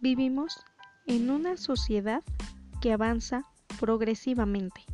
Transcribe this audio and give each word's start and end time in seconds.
Vivimos 0.00 0.60
en 1.06 1.28
una 1.28 1.56
sociedad 1.56 2.22
que 2.80 2.92
avanza 2.92 3.42
progresivamente 3.80 4.84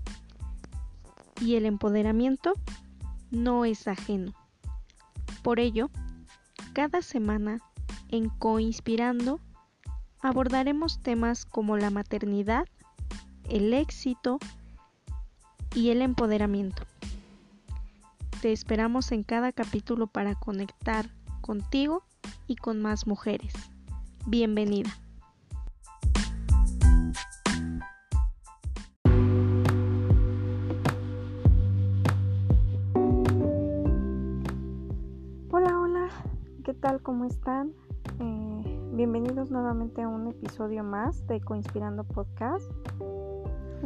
y 1.43 1.57
el 1.57 1.67
empoderamiento 1.67 2.55
no 3.31 3.67
es 3.67 3.87
ajeno. 3.87 4.33
Por 5.43 5.61
ello, 5.61 5.91
cada 6.73 7.03
semana 7.03 7.61
en 8.09 8.31
Coinspirando 8.31 9.41
abordaremos 10.21 11.03
temas 11.03 11.45
como 11.45 11.77
la 11.77 11.91
maternidad, 11.91 12.67
el 13.51 13.75
éxito 13.75 14.39
y 15.75 15.91
el 15.91 16.01
empoderamiento. 16.01 16.83
Te 18.41 18.53
esperamos 18.53 19.13
en 19.13 19.23
cada 19.23 19.53
capítulo 19.53 20.07
para 20.07 20.35
conectar 20.35 21.11
contigo 21.43 22.03
y 22.47 22.57
con 22.57 22.81
más 22.81 23.07
mujeres. 23.07 23.53
Bienvenida. 24.27 24.89
Hola, 35.51 35.79
hola, 35.79 36.09
¿qué 36.65 36.73
tal? 36.73 37.03
¿Cómo 37.03 37.27
están? 37.27 37.75
Eh, 38.19 38.81
bienvenidos 38.95 39.51
nuevamente 39.51 40.01
a 40.01 40.09
un 40.09 40.29
episodio 40.29 40.83
más 40.83 41.27
de 41.27 41.43
Coinspirando 41.43 42.05
Podcast. 42.05 42.71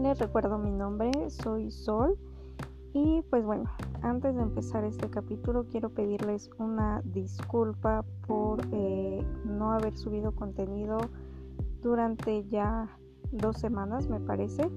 Les 0.00 0.20
recuerdo 0.20 0.56
mi 0.58 0.70
nombre, 0.70 1.10
soy 1.30 1.72
Sol 1.72 2.16
y 2.92 3.22
pues 3.28 3.44
bueno, 3.44 3.64
antes 4.02 4.34
de 4.34 4.42
empezar 4.42 4.84
este 4.84 5.08
capítulo 5.10 5.66
quiero 5.70 5.90
pedirles 5.90 6.50
una 6.58 7.02
disculpa 7.04 8.04
por 8.26 8.60
eh, 8.72 9.24
no 9.44 9.72
haber 9.72 9.96
subido 9.96 10.32
contenido 10.32 10.98
durante 11.82 12.44
ya 12.48 12.88
dos 13.32 13.58
semanas 13.58 14.08
me 14.08 14.20
parece. 14.20 14.70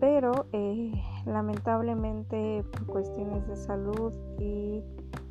Pero 0.00 0.46
eh, 0.52 0.92
lamentablemente 1.26 2.64
por 2.72 2.86
cuestiones 2.86 3.46
de 3.46 3.56
salud 3.56 4.12
y 4.38 4.82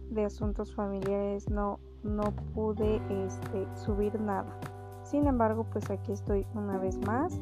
de 0.09 0.25
asuntos 0.25 0.73
familiares 0.73 1.49
no 1.49 1.79
no 2.03 2.23
pude 2.53 3.01
este, 3.25 3.67
subir 3.75 4.19
nada. 4.19 4.57
Sin 5.03 5.27
embargo 5.27 5.65
pues 5.71 5.89
aquí 5.89 6.11
estoy 6.11 6.47
una 6.55 6.77
vez 6.77 6.97
más 7.05 7.39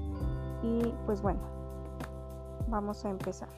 y 0.63 0.93
pues 1.05 1.21
bueno 1.21 1.41
vamos 2.67 3.05
a 3.05 3.09
empezar 3.09 3.49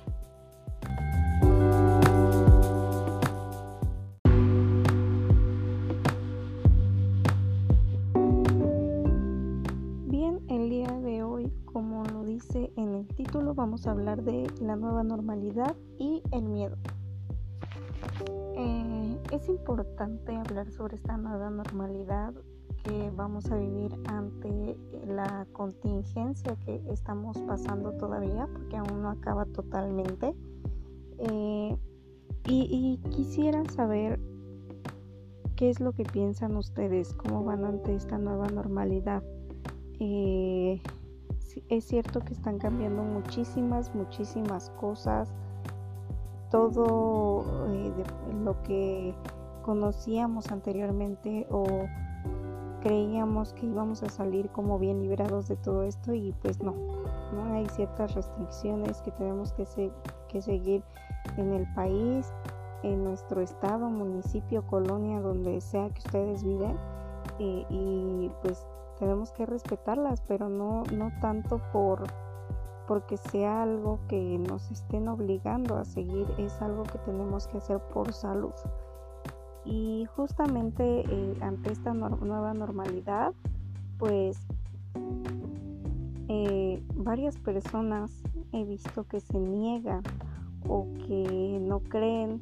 vamos 13.56 13.86
a 13.86 13.92
hablar 13.92 14.24
de 14.24 14.48
la 14.62 14.76
nueva 14.76 15.04
normalidad 15.04 15.76
y 15.98 16.24
el 16.32 16.44
miedo. 16.44 16.78
Eh, 18.58 19.18
es 19.32 19.48
importante 19.50 20.36
hablar 20.36 20.72
sobre 20.72 20.96
esta 20.96 21.18
nueva 21.18 21.50
normalidad 21.50 22.34
que 22.84 23.12
vamos 23.16 23.52
a 23.52 23.58
vivir 23.58 23.94
ante 24.06 24.76
la 25.06 25.46
contingencia 25.52 26.56
que 26.66 26.82
estamos 26.90 27.38
pasando 27.40 27.92
todavía, 27.94 28.48
porque 28.52 28.78
aún 28.78 29.02
no 29.02 29.10
acaba 29.10 29.46
totalmente. 29.46 30.34
Eh, 31.20 31.78
y, 32.48 33.00
quisiera 33.12 33.64
saber 33.66 34.20
qué 35.56 35.70
es 35.70 35.80
lo 35.80 35.92
que 35.92 36.04
piensan 36.04 36.58
ustedes, 36.58 37.14
cómo 37.14 37.44
van 37.44 37.66
ante 37.66 37.94
esta 37.94 38.18
nueva 38.18 38.48
normalidad. 38.48 39.24
Eh, 40.00 40.82
es 41.70 41.86
cierto 41.86 42.20
que 42.22 42.34
están 42.34 42.58
cambiando 42.58 43.04
muchísimas, 43.04 43.94
muchísimas 43.96 44.70
cosas. 44.72 45.30
Todo 46.50 47.46
eh, 47.70 47.94
lo 48.44 48.62
que 48.64 49.14
conocíamos 49.64 50.52
anteriormente 50.52 51.48
o 51.50 51.66
creíamos 52.82 53.54
que 53.54 53.68
íbamos 53.68 54.04
a 54.04 54.10
salir 54.10 54.50
como 54.50 54.80
bien 54.80 55.02
liberados 55.02 55.48
de 55.48 55.56
todo 55.56 55.84
esto 55.84 56.14
y 56.14 56.34
pues 56.42 56.62
no, 56.62 56.74
¿no? 57.34 57.54
hay 57.54 57.68
ciertas 57.70 58.16
restricciones 58.16 59.02
que 59.02 59.12
tenemos 59.12 59.54
que, 59.54 59.92
que 60.28 60.42
seguir 60.42 60.84
en 61.38 61.54
el 61.54 61.72
país, 61.74 62.34
en 62.84 63.04
nuestro 63.04 63.42
estado, 63.42 63.90
municipio, 63.90 64.66
colonia, 64.66 65.22
donde 65.22 65.62
sea 65.62 65.90
que 65.90 66.00
ustedes 66.00 66.44
viven 66.44 66.76
eh, 67.40 67.66
y 67.70 68.32
pues 68.42 68.66
tenemos 69.02 69.32
que 69.32 69.48
respetarlas, 69.48 70.22
pero 70.28 70.48
no, 70.48 70.84
no 70.94 71.12
tanto 71.22 71.60
por 71.74 72.04
porque 72.88 73.18
sea 73.18 73.64
algo 73.64 74.00
que 74.08 74.38
nos 74.38 74.70
estén 74.70 75.08
obligando 75.08 75.76
a 75.78 75.86
seguir, 75.86 76.28
es 76.38 76.62
algo 76.62 76.84
que 76.84 77.00
tenemos 77.00 77.48
que 77.48 77.58
hacer 77.58 77.80
por 77.80 78.14
salud. 78.14 78.54
Y 79.66 80.06
justamente 80.16 81.04
eh, 81.10 81.38
ante 81.42 81.72
esta 81.72 81.94
nueva 81.94 82.54
normalidad, 82.54 83.34
pues 83.98 84.38
eh, 86.28 86.84
varias 86.96 87.38
personas 87.38 88.12
he 88.52 88.66
visto 88.66 89.08
que 89.08 89.20
se 89.20 89.40
niegan 89.40 90.04
o 90.68 90.86
que 91.08 91.60
no 91.60 91.80
creen 91.80 92.42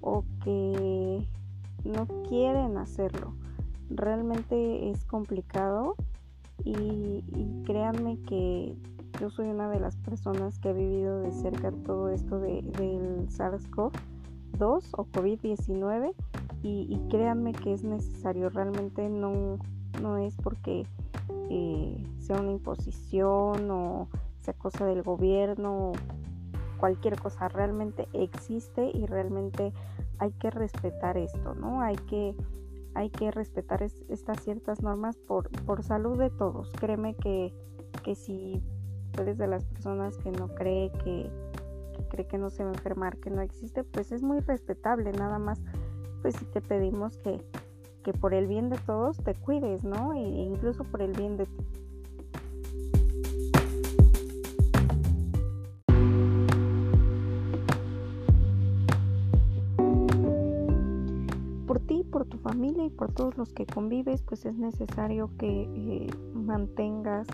o 0.00 0.24
que 0.42 1.24
no 1.84 2.06
quieren 2.28 2.78
hacerlo 2.78 3.39
realmente 3.90 4.90
es 4.90 5.04
complicado 5.04 5.96
y, 6.64 7.24
créanme 7.64 8.18
que 8.22 8.76
yo 9.20 9.30
soy 9.30 9.48
una 9.48 9.68
de 9.68 9.80
las 9.80 9.96
personas 9.96 10.58
que 10.58 10.70
ha 10.70 10.72
vivido 10.72 11.20
de 11.20 11.32
cerca 11.32 11.72
todo 11.72 12.08
esto 12.08 12.38
de, 12.38 12.62
del 12.62 13.28
SARS-CoV-2 13.28 14.88
o 14.92 15.06
COVID-19 15.06 16.14
y, 16.62 17.00
créanme 17.08 17.52
que 17.52 17.72
es 17.72 17.84
necesario, 17.84 18.50
realmente 18.50 19.08
no, 19.08 19.58
no 20.02 20.18
es 20.18 20.36
porque 20.36 20.86
eh, 21.48 22.04
sea 22.18 22.40
una 22.40 22.52
imposición 22.52 23.70
o 23.70 24.08
sea 24.40 24.54
cosa 24.54 24.84
del 24.86 25.02
gobierno 25.02 25.90
o 25.90 25.92
cualquier 26.78 27.18
cosa, 27.18 27.48
realmente 27.48 28.08
existe 28.12 28.90
y 28.92 29.06
realmente 29.06 29.72
hay 30.18 30.32
que 30.32 30.50
respetar 30.50 31.16
esto, 31.16 31.54
¿no? 31.54 31.82
Hay 31.82 31.96
que 31.96 32.34
hay 32.94 33.10
que 33.10 33.30
respetar 33.30 33.82
estas 33.82 34.42
ciertas 34.42 34.82
normas 34.82 35.16
por, 35.16 35.50
por 35.64 35.82
salud 35.82 36.18
de 36.18 36.30
todos. 36.30 36.70
Créeme 36.72 37.14
que, 37.14 37.54
que 38.02 38.14
si 38.14 38.62
eres 39.18 39.38
de 39.38 39.46
las 39.46 39.64
personas 39.64 40.16
que 40.18 40.30
no 40.30 40.48
cree 40.54 40.90
que, 41.04 41.30
cree 42.10 42.26
que 42.26 42.38
no 42.38 42.50
se 42.50 42.64
va 42.64 42.70
a 42.70 42.74
enfermar, 42.74 43.18
que 43.18 43.30
no 43.30 43.42
existe, 43.42 43.84
pues 43.84 44.12
es 44.12 44.22
muy 44.22 44.40
respetable. 44.40 45.12
Nada 45.12 45.38
más, 45.38 45.60
pues 46.22 46.36
si 46.36 46.44
te 46.46 46.60
pedimos 46.60 47.16
que, 47.18 47.44
que 48.02 48.12
por 48.12 48.34
el 48.34 48.46
bien 48.46 48.70
de 48.70 48.78
todos 48.78 49.18
te 49.18 49.34
cuides, 49.34 49.84
¿no? 49.84 50.14
E 50.14 50.20
incluso 50.20 50.84
por 50.84 51.02
el 51.02 51.12
bien 51.12 51.36
de 51.36 51.46
ti. 51.46 51.79
Y 62.64 62.90
por 62.90 63.12
todos 63.12 63.36
los 63.36 63.52
que 63.52 63.66
convives, 63.66 64.22
pues 64.22 64.44
es 64.44 64.54
necesario 64.56 65.30
que 65.38 65.62
eh, 65.62 66.10
mantengas 66.34 67.26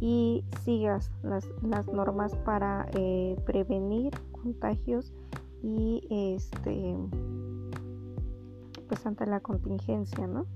y 0.00 0.44
sigas 0.64 1.10
las, 1.22 1.46
normas 1.92 2.34
para 2.44 2.86
eh, 2.94 3.36
prevenir 3.46 4.12
contagios 4.32 5.12
y 5.62 6.02
este 6.10 6.96
pues 8.88 9.06
ante 9.06 9.26
la 9.26 9.40
contingencia, 9.40 10.26
¿no? 10.26 10.46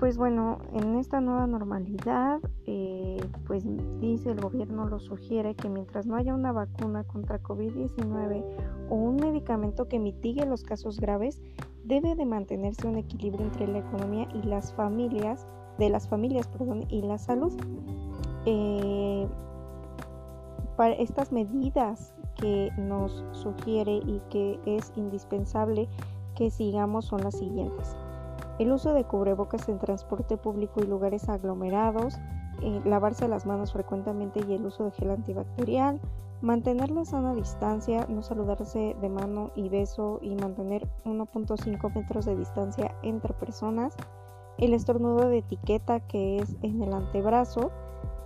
Pues 0.00 0.16
bueno, 0.16 0.60
en 0.72 0.96
esta 0.96 1.20
nueva 1.20 1.46
normalidad, 1.46 2.40
eh, 2.64 3.20
pues 3.46 3.64
dice 4.00 4.30
el 4.30 4.40
gobierno, 4.40 4.88
lo 4.88 4.98
sugiere 4.98 5.54
que 5.54 5.68
mientras 5.68 6.06
no 6.06 6.16
haya 6.16 6.34
una 6.34 6.52
vacuna 6.52 7.04
contra 7.04 7.42
COVID-19 7.42 8.42
o 8.88 8.94
un 8.94 9.16
medicamento 9.16 9.88
que 9.88 9.98
mitigue 9.98 10.46
los 10.46 10.62
casos 10.62 10.98
graves, 11.00 11.42
debe 11.84 12.14
de 12.14 12.24
mantenerse 12.24 12.88
un 12.88 12.96
equilibrio 12.96 13.44
entre 13.44 13.68
la 13.68 13.80
economía 13.80 14.26
y 14.32 14.46
las 14.46 14.72
familias, 14.72 15.46
de 15.78 15.90
las 15.90 16.08
familias, 16.08 16.48
perdón, 16.48 16.86
y 16.88 17.02
la 17.02 17.18
salud. 17.18 17.52
Eh, 18.46 19.28
para 20.78 20.94
estas 20.94 21.30
medidas 21.30 22.14
que 22.36 22.70
nos 22.78 23.22
sugiere 23.32 23.96
y 23.96 24.22
que 24.30 24.58
es 24.64 24.94
indispensable 24.96 25.90
que 26.34 26.50
sigamos 26.50 27.04
son 27.04 27.20
las 27.20 27.36
siguientes 27.36 27.98
el 28.60 28.72
uso 28.72 28.92
de 28.92 29.04
cubrebocas 29.04 29.70
en 29.70 29.78
transporte 29.78 30.36
público 30.36 30.82
y 30.82 30.86
lugares 30.86 31.30
aglomerados, 31.30 32.18
eh, 32.60 32.82
lavarse 32.84 33.26
las 33.26 33.46
manos 33.46 33.72
frecuentemente 33.72 34.40
y 34.46 34.52
el 34.52 34.66
uso 34.66 34.84
de 34.84 34.90
gel 34.90 35.10
antibacterial, 35.12 35.98
mantener 36.42 36.90
la 36.90 37.06
sana 37.06 37.34
distancia, 37.34 38.06
no 38.10 38.22
saludarse 38.22 38.94
de 39.00 39.08
mano 39.08 39.50
y 39.56 39.70
beso 39.70 40.18
y 40.20 40.34
mantener 40.34 40.86
1.5 41.06 41.94
metros 41.94 42.26
de 42.26 42.36
distancia 42.36 42.94
entre 43.02 43.32
personas, 43.32 43.96
el 44.58 44.74
estornudo 44.74 45.30
de 45.30 45.38
etiqueta 45.38 46.00
que 46.00 46.36
es 46.36 46.54
en 46.60 46.82
el 46.82 46.92
antebrazo, 46.92 47.72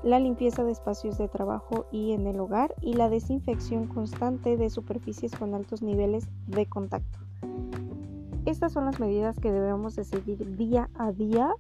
la 0.02 0.19
limpieza 0.19 0.64
de 0.64 0.72
espacios 0.72 1.16
de 1.16 1.28
trabajo 1.28 1.86
y 1.92 2.10
en 2.10 2.26
el 2.26 2.40
hogar 2.40 2.75
y 2.81 2.94
la 2.94 3.08
desinfección 3.08 3.86
constante 3.86 4.56
de 4.56 4.69
superficies 4.69 5.36
con 5.36 5.54
altos 5.54 5.81
niveles 5.81 6.26
de 6.48 6.66
contacto. 6.66 7.20
Estas 8.54 8.70
son 8.70 8.84
las 8.84 9.00
medidas 9.00 9.36
que 9.40 9.50
debemos 9.50 9.96
de 9.96 10.04
seguir 10.04 10.56
día 10.56 10.88
a 10.94 11.10
día 11.10 11.50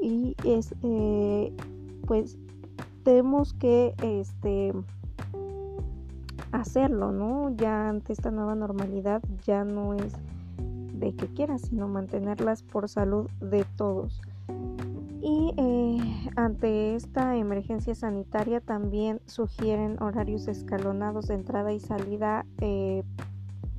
y 0.00 0.34
es 0.46 0.74
eh, 0.82 1.54
pues 2.06 2.38
tenemos 3.04 3.52
que 3.52 3.94
este 4.02 4.72
hacerlo, 6.50 7.12
¿no? 7.12 7.54
Ya 7.56 7.90
ante 7.90 8.14
esta 8.14 8.30
nueva 8.30 8.54
normalidad 8.54 9.22
ya 9.44 9.64
no 9.64 9.92
es 9.92 10.14
de 10.94 11.14
que 11.14 11.26
quieras, 11.26 11.60
sino 11.68 11.88
mantenerlas 11.88 12.62
por 12.62 12.88
salud 12.88 13.28
de 13.42 13.66
todos. 13.76 14.22
Y 15.20 15.52
eh, 15.58 16.30
ante 16.36 16.94
esta 16.94 17.36
emergencia 17.36 17.94
sanitaria 17.94 18.62
también 18.62 19.20
sugieren 19.26 20.02
horarios 20.02 20.48
escalonados 20.48 21.26
de 21.26 21.34
entrada 21.34 21.70
y 21.74 21.80
salida 21.80 22.46
eh, 22.62 23.02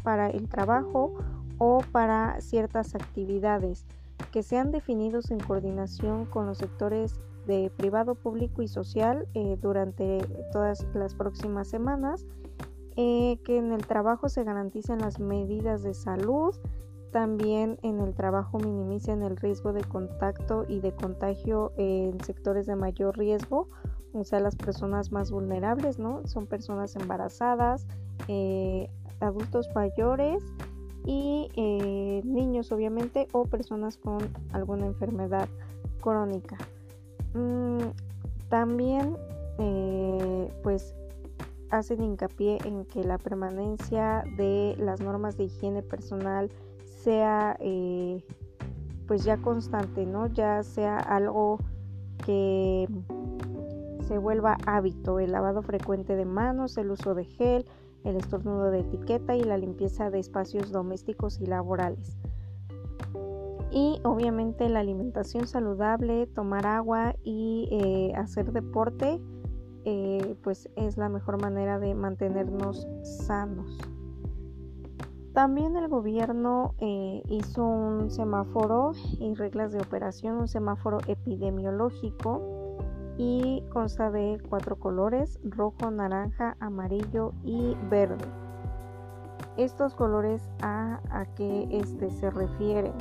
para 0.03 0.29
el 0.29 0.47
trabajo 0.47 1.15
o 1.63 1.83
para 1.91 2.41
ciertas 2.41 2.95
actividades 2.95 3.85
que 4.31 4.41
sean 4.41 4.71
definidos 4.71 5.29
en 5.29 5.39
coordinación 5.39 6.25
con 6.25 6.47
los 6.47 6.57
sectores 6.57 7.19
de 7.45 7.71
privado, 7.77 8.15
público 8.15 8.63
y 8.63 8.67
social 8.67 9.27
eh, 9.35 9.59
durante 9.61 10.25
todas 10.51 10.87
las 10.95 11.13
próximas 11.13 11.67
semanas, 11.67 12.25
que 12.95 13.57
en 13.57 13.71
el 13.73 13.85
trabajo 13.85 14.27
se 14.27 14.43
garanticen 14.43 14.99
las 14.99 15.19
medidas 15.19 15.83
de 15.83 15.93
salud, 15.93 16.55
también 17.11 17.77
en 17.83 17.99
el 17.99 18.15
trabajo 18.15 18.57
minimicen 18.57 19.21
el 19.21 19.37
riesgo 19.37 19.71
de 19.71 19.83
contacto 19.83 20.65
y 20.67 20.79
de 20.79 20.93
contagio 20.93 21.73
en 21.77 22.19
sectores 22.23 22.65
de 22.65 22.75
mayor 22.75 23.17
riesgo, 23.19 23.67
o 24.13 24.23
sea, 24.23 24.39
las 24.39 24.55
personas 24.55 25.11
más 25.11 25.29
vulnerables, 25.29 25.99
¿no? 25.99 26.25
Son 26.25 26.47
personas 26.47 26.95
embarazadas, 26.95 27.85
eh, 28.27 28.89
adultos 29.19 29.69
mayores 29.75 30.43
y 31.06 31.50
eh, 31.56 32.21
niños, 32.24 32.71
obviamente, 32.71 33.27
o 33.31 33.45
personas 33.45 33.98
con 33.98 34.19
alguna 34.51 34.86
enfermedad 34.86 35.48
crónica. 36.01 36.57
Mm, 37.33 37.80
también, 38.50 39.18
eh, 39.57 40.53
pues, 40.63 40.95
hacen 41.69 42.03
hincapié 42.03 42.57
en 42.65 42.86
que 42.86 43.03
la 43.03 43.18
permanencia 43.18 44.24
de 44.38 44.75
las 44.77 45.00
normas 45.00 45.38
de 45.38 45.45
higiene 45.45 45.81
personal, 45.81 46.51
sea 46.86 47.57
eh, 47.59 48.24
pues 49.07 49.24
ya 49.24 49.38
constante, 49.38 50.06
¿no? 50.06 50.27
Ya 50.27 50.63
sea 50.63 50.98
algo 50.98 51.59
que 52.25 52.88
se 54.07 54.18
vuelva 54.18 54.57
hábito, 54.65 55.19
el 55.19 55.31
lavado 55.31 55.62
frecuente 55.62 56.15
de 56.15 56.25
manos, 56.25 56.77
el 56.77 56.92
uso 56.92 57.15
de 57.15 57.25
gel, 57.25 57.65
el 58.03 58.15
estornudo 58.18 58.71
de 58.71 58.80
etiqueta 58.80 59.36
y 59.36 59.44
la 59.44 59.57
limpieza 59.57 60.09
de 60.09 60.19
espacios 60.19 60.71
domésticos 60.71 61.39
y 61.39 61.45
laborales. 61.45 62.18
Y 63.71 64.01
obviamente 64.03 64.68
la 64.68 64.81
alimentación 64.81 65.48
saludable, 65.48 66.27
tomar 66.27 66.68
agua 66.68 67.15
y 67.24 67.69
eh, 67.71 68.13
hacer 68.15 68.51
deporte, 68.51 69.21
eh, 69.86 70.36
pues 70.44 70.69
es 70.75 70.98
la 70.98 71.09
mejor 71.09 71.42
manera 71.42 71.80
de 71.80 71.95
mantenernos 71.95 72.88
sanos. 73.03 73.80
También 75.33 75.77
el 75.77 75.88
gobierno 75.88 76.75
eh, 76.80 77.24
hizo 77.30 77.65
un 77.65 78.12
semáforo 78.12 78.92
y 79.18 79.33
reglas 79.33 79.71
de 79.71 79.80
operación, 79.80 80.36
un 80.36 80.50
semáforo 80.50 80.98
epidemiológico 81.07 82.60
y 83.17 83.63
consta 83.71 84.11
de 84.11 84.41
cuatro 84.49 84.77
colores, 84.77 85.39
rojo, 85.43 85.91
naranja, 85.91 86.57
amarillo 86.59 87.33
y 87.43 87.75
verde. 87.89 88.25
Estos 89.57 89.95
colores 89.95 90.49
a, 90.61 90.99
qué 91.35 91.67
este, 91.71 92.09
se 92.09 92.29
refieren. 92.29 92.93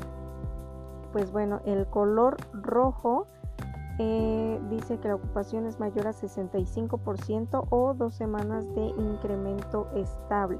Pues 1.12 1.30
bueno, 1.30 1.60
el 1.64 1.86
color 1.86 2.36
rojo 2.52 3.26
eh, 3.98 4.60
dice 4.70 4.98
que 4.98 5.08
la 5.08 5.16
ocupación 5.16 5.66
es 5.66 5.78
mayor 5.78 6.06
a 6.06 6.12
65% 6.12 7.66
o 7.70 7.94
dos 7.94 8.14
semanas 8.14 8.66
de 8.74 8.86
incremento 8.86 9.88
estable 9.94 10.58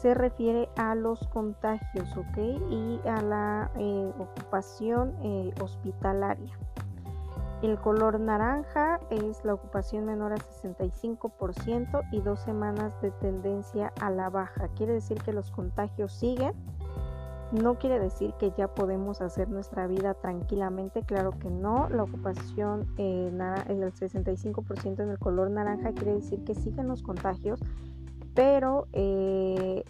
se 0.00 0.14
refiere 0.14 0.68
a 0.76 0.94
los 0.94 1.26
contagios, 1.28 2.16
¿ok? 2.16 2.38
Y 2.70 3.00
a 3.08 3.20
la 3.20 3.70
eh, 3.76 4.12
ocupación 4.18 5.14
eh, 5.22 5.52
hospitalaria. 5.60 6.56
El 7.62 7.78
color 7.78 8.20
naranja 8.20 9.00
es 9.10 9.44
la 9.44 9.54
ocupación 9.54 10.06
menor 10.06 10.32
a 10.32 10.36
65% 10.36 12.08
y 12.12 12.20
dos 12.20 12.40
semanas 12.40 13.00
de 13.02 13.10
tendencia 13.10 13.92
a 14.00 14.10
la 14.10 14.30
baja. 14.30 14.68
Quiere 14.76 14.94
decir 14.94 15.20
que 15.22 15.32
los 15.32 15.50
contagios 15.50 16.12
siguen. 16.12 16.52
No 17.50 17.78
quiere 17.78 17.98
decir 17.98 18.34
que 18.38 18.52
ya 18.56 18.68
podemos 18.68 19.22
hacer 19.22 19.48
nuestra 19.48 19.86
vida 19.86 20.14
tranquilamente, 20.14 21.02
claro 21.02 21.32
que 21.32 21.50
no. 21.50 21.88
La 21.88 22.02
ocupación 22.02 22.86
eh, 22.98 23.30
el 23.68 23.80
65% 23.92 25.02
en 25.02 25.08
el 25.08 25.18
color 25.18 25.50
naranja 25.50 25.92
quiere 25.92 26.14
decir 26.14 26.44
que 26.44 26.54
siguen 26.54 26.88
los 26.88 27.02
contagios 27.02 27.60
pero 28.38 28.86
eh, 28.92 29.82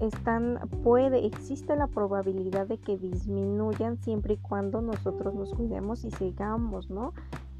están, 0.00 0.58
puede, 0.82 1.24
existe 1.26 1.76
la 1.76 1.86
probabilidad 1.86 2.66
de 2.66 2.78
que 2.78 2.98
disminuyan 2.98 3.96
siempre 3.98 4.34
y 4.34 4.38
cuando 4.38 4.82
nosotros 4.82 5.34
nos 5.34 5.52
cuidemos 5.54 6.04
y 6.04 6.10
sigamos, 6.10 6.90
¿no? 6.90 7.12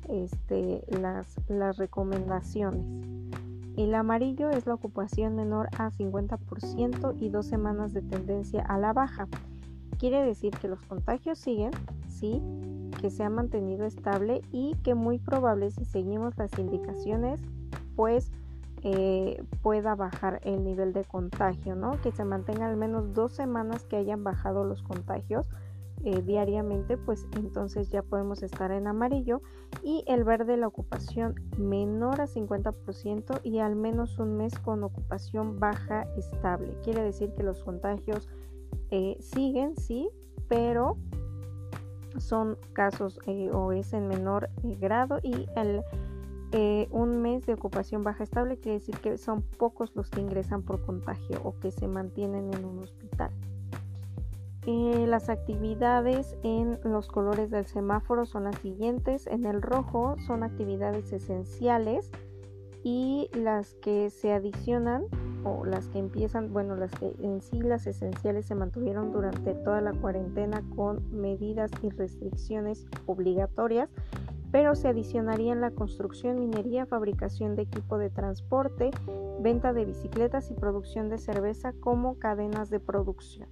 Este, 0.08 0.84
las, 0.88 1.36
las 1.48 1.76
recomendaciones. 1.76 2.84
El 3.76 3.94
amarillo 3.94 4.50
es 4.50 4.66
la 4.66 4.74
ocupación 4.74 5.34
menor 5.34 5.68
a 5.78 5.90
50% 5.90 7.16
y 7.20 7.28
dos 7.28 7.46
semanas 7.46 7.92
de 7.92 8.02
tendencia 8.02 8.62
a 8.62 8.78
la 8.78 8.92
baja. 8.92 9.26
Quiere 9.98 10.22
decir 10.24 10.52
que 10.58 10.68
los 10.68 10.80
contagios 10.82 11.38
siguen, 11.38 11.72
sí, 12.08 12.40
que 13.00 13.10
se 13.10 13.24
ha 13.24 13.30
mantenido 13.30 13.84
estable 13.84 14.42
y 14.52 14.76
que 14.84 14.94
muy 14.94 15.18
probable 15.18 15.70
si 15.70 15.84
seguimos 15.84 16.36
las 16.36 16.56
indicaciones, 16.58 17.40
pues 17.96 18.30
eh, 18.86 19.42
pueda 19.62 19.94
bajar 19.94 20.40
el 20.44 20.62
nivel 20.62 20.92
de 20.92 21.04
contagio, 21.04 21.74
¿no? 21.74 21.98
Que 22.02 22.12
se 22.12 22.24
mantenga 22.24 22.66
al 22.66 22.76
menos 22.76 23.14
dos 23.14 23.32
semanas 23.32 23.84
que 23.84 23.96
hayan 23.96 24.22
bajado 24.22 24.62
los 24.64 24.82
contagios 24.82 25.48
eh, 26.04 26.20
diariamente, 26.20 26.98
pues 26.98 27.26
entonces 27.34 27.88
ya 27.88 28.02
podemos 28.02 28.42
estar 28.42 28.70
en 28.72 28.86
amarillo. 28.86 29.40
Y 29.82 30.04
el 30.06 30.22
verde, 30.24 30.58
la 30.58 30.66
ocupación 30.66 31.34
menor 31.56 32.20
a 32.20 32.26
50% 32.26 33.40
y 33.42 33.60
al 33.60 33.74
menos 33.74 34.18
un 34.18 34.36
mes 34.36 34.58
con 34.58 34.84
ocupación 34.84 35.58
baja 35.58 36.06
estable. 36.18 36.76
Quiere 36.84 37.02
decir 37.02 37.32
que 37.32 37.42
los 37.42 37.64
contagios 37.64 38.28
eh, 38.90 39.16
siguen, 39.18 39.76
sí, 39.76 40.10
pero 40.46 40.98
son 42.18 42.58
casos 42.74 43.18
o 43.52 43.72
es 43.72 43.94
en 43.94 44.08
menor 44.08 44.50
grado 44.62 45.20
y 45.22 45.48
el 45.56 45.82
eh, 46.56 46.86
un 46.92 47.20
mes 47.20 47.44
de 47.46 47.54
ocupación 47.54 48.04
baja 48.04 48.22
estable 48.22 48.58
quiere 48.58 48.78
decir 48.78 48.96
que 48.98 49.18
son 49.18 49.42
pocos 49.42 49.90
los 49.96 50.08
que 50.08 50.20
ingresan 50.20 50.62
por 50.62 50.86
contagio 50.86 51.40
o 51.42 51.58
que 51.58 51.72
se 51.72 51.88
mantienen 51.88 52.54
en 52.54 52.64
un 52.64 52.78
hospital. 52.78 53.32
Eh, 54.64 55.04
las 55.08 55.30
actividades 55.30 56.36
en 56.44 56.78
los 56.84 57.08
colores 57.08 57.50
del 57.50 57.66
semáforo 57.66 58.24
son 58.24 58.44
las 58.44 58.56
siguientes. 58.58 59.26
En 59.26 59.46
el 59.46 59.62
rojo 59.62 60.14
son 60.28 60.44
actividades 60.44 61.12
esenciales 61.12 62.12
y 62.84 63.28
las 63.32 63.74
que 63.74 64.08
se 64.10 64.32
adicionan 64.32 65.06
o 65.42 65.64
las 65.64 65.88
que 65.88 65.98
empiezan, 65.98 66.52
bueno, 66.52 66.76
las 66.76 66.92
que 66.92 67.16
en 67.18 67.42
sí 67.42 67.62
las 67.62 67.88
esenciales 67.88 68.46
se 68.46 68.54
mantuvieron 68.54 69.10
durante 69.10 69.54
toda 69.54 69.80
la 69.80 69.92
cuarentena 69.92 70.62
con 70.76 71.02
medidas 71.10 71.72
y 71.82 71.90
restricciones 71.90 72.86
obligatorias 73.06 73.90
pero 74.54 74.76
se 74.76 74.86
adicionarían 74.86 75.60
la 75.60 75.72
construcción, 75.72 76.38
minería, 76.38 76.86
fabricación 76.86 77.56
de 77.56 77.62
equipo 77.62 77.98
de 77.98 78.08
transporte, 78.08 78.92
venta 79.40 79.72
de 79.72 79.84
bicicletas 79.84 80.48
y 80.52 80.54
producción 80.54 81.08
de 81.08 81.18
cerveza 81.18 81.72
como 81.80 82.20
cadenas 82.20 82.70
de 82.70 82.78
producción. 82.78 83.48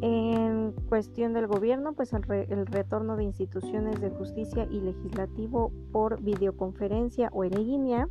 En 0.00 0.72
cuestión 0.88 1.32
del 1.32 1.46
gobierno, 1.46 1.92
pues 1.92 2.12
el, 2.12 2.24
retorno 2.24 3.16
de 3.16 3.22
instituciones 3.22 4.00
de 4.00 4.10
justicia 4.10 4.66
y 4.68 4.80
legislativo 4.80 5.70
por 5.92 6.20
videoconferencia 6.20 7.30
o 7.32 7.44
en 7.44 7.52
línea. 7.64 8.08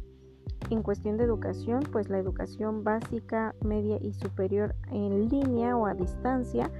En 0.69 0.83
cuestión 0.83 1.17
de 1.17 1.25
educación, 1.25 1.81
pues 1.91 2.07
la 2.07 2.17
educación 2.17 2.85
básica, 2.85 3.55
media 3.61 3.97
y 4.01 4.13
superior 4.13 4.73
en 4.89 5.27
línea 5.27 5.75
o 5.75 5.85
a 5.85 5.95
distancia. 5.95 6.71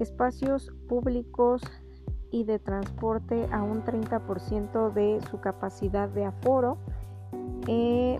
Espacios 0.00 0.70
públicos 0.86 1.62
y 2.34 2.42
de 2.42 2.58
transporte 2.58 3.48
a 3.52 3.62
un 3.62 3.84
30% 3.84 4.92
de 4.92 5.20
su 5.30 5.38
capacidad 5.38 6.08
de 6.08 6.24
aforo. 6.24 6.78
Eh, 7.68 8.18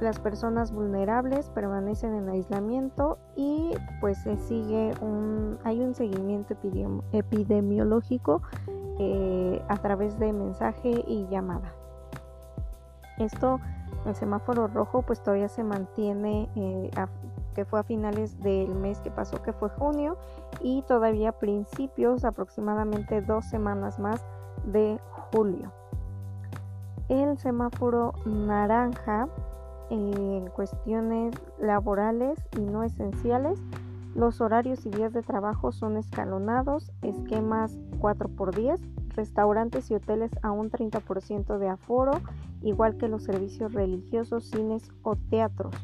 las 0.00 0.18
personas 0.18 0.70
vulnerables 0.70 1.48
permanecen 1.48 2.14
en 2.14 2.28
aislamiento 2.28 3.16
y 3.36 3.70
pues 4.02 4.18
se 4.18 4.36
sigue 4.36 4.92
un 5.00 5.58
hay 5.64 5.80
un 5.80 5.94
seguimiento 5.94 6.54
epidemiológico 7.12 8.42
eh, 8.98 9.62
a 9.68 9.76
través 9.78 10.18
de 10.18 10.34
mensaje 10.34 11.02
y 11.08 11.26
llamada. 11.30 11.72
Esto, 13.16 13.60
el 14.04 14.14
semáforo 14.14 14.66
rojo, 14.66 15.00
pues 15.00 15.22
todavía 15.22 15.48
se 15.48 15.64
mantiene, 15.64 16.50
eh, 16.54 16.90
que 17.54 17.64
fue 17.64 17.80
a 17.80 17.84
finales 17.84 18.38
del 18.40 18.74
mes 18.74 19.00
que 19.00 19.10
pasó, 19.10 19.42
que 19.42 19.52
fue 19.52 19.68
junio, 19.70 20.18
y 20.60 20.82
todavía 20.82 21.32
principios, 21.32 22.24
aproximadamente 22.24 23.22
dos 23.22 23.46
semanas 23.46 23.98
más 23.98 24.24
de 24.66 24.98
julio. 25.30 25.72
El 27.08 27.38
semáforo 27.38 28.12
naranja 28.24 29.28
en 29.90 30.48
cuestiones 30.48 31.34
laborales 31.58 32.38
y 32.56 32.60
no 32.60 32.82
esenciales, 32.82 33.60
los 34.14 34.40
horarios 34.40 34.86
y 34.86 34.90
días 34.90 35.12
de 35.12 35.22
trabajo 35.22 35.72
son 35.72 35.96
escalonados, 35.96 36.92
esquemas 37.02 37.76
4x10, 37.98 38.80
restaurantes 39.16 39.90
y 39.90 39.94
hoteles 39.94 40.30
a 40.42 40.52
un 40.52 40.70
30% 40.70 41.58
de 41.58 41.68
aforo, 41.68 42.20
igual 42.62 42.96
que 42.96 43.08
los 43.08 43.24
servicios 43.24 43.72
religiosos, 43.72 44.44
cines 44.50 44.90
o 45.02 45.16
teatros. 45.16 45.74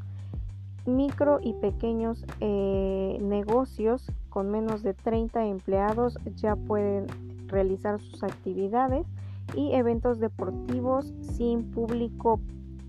Micro 0.87 1.41
y 1.43 1.53
pequeños 1.55 2.25
eh, 2.41 3.19
negocios 3.21 4.11
con 4.29 4.51
menos 4.51 4.83
de 4.83 4.95
30 4.95 5.47
empleados 5.47 6.19
ya 6.37 6.57
pueden 6.57 7.07
realizar 7.49 8.01
sus 8.01 8.23
actividades 8.23 9.07
y 9.55 9.73
eventos 9.73 10.21
deportivos 10.21 11.13
sin 11.21 11.71
público 11.71 12.41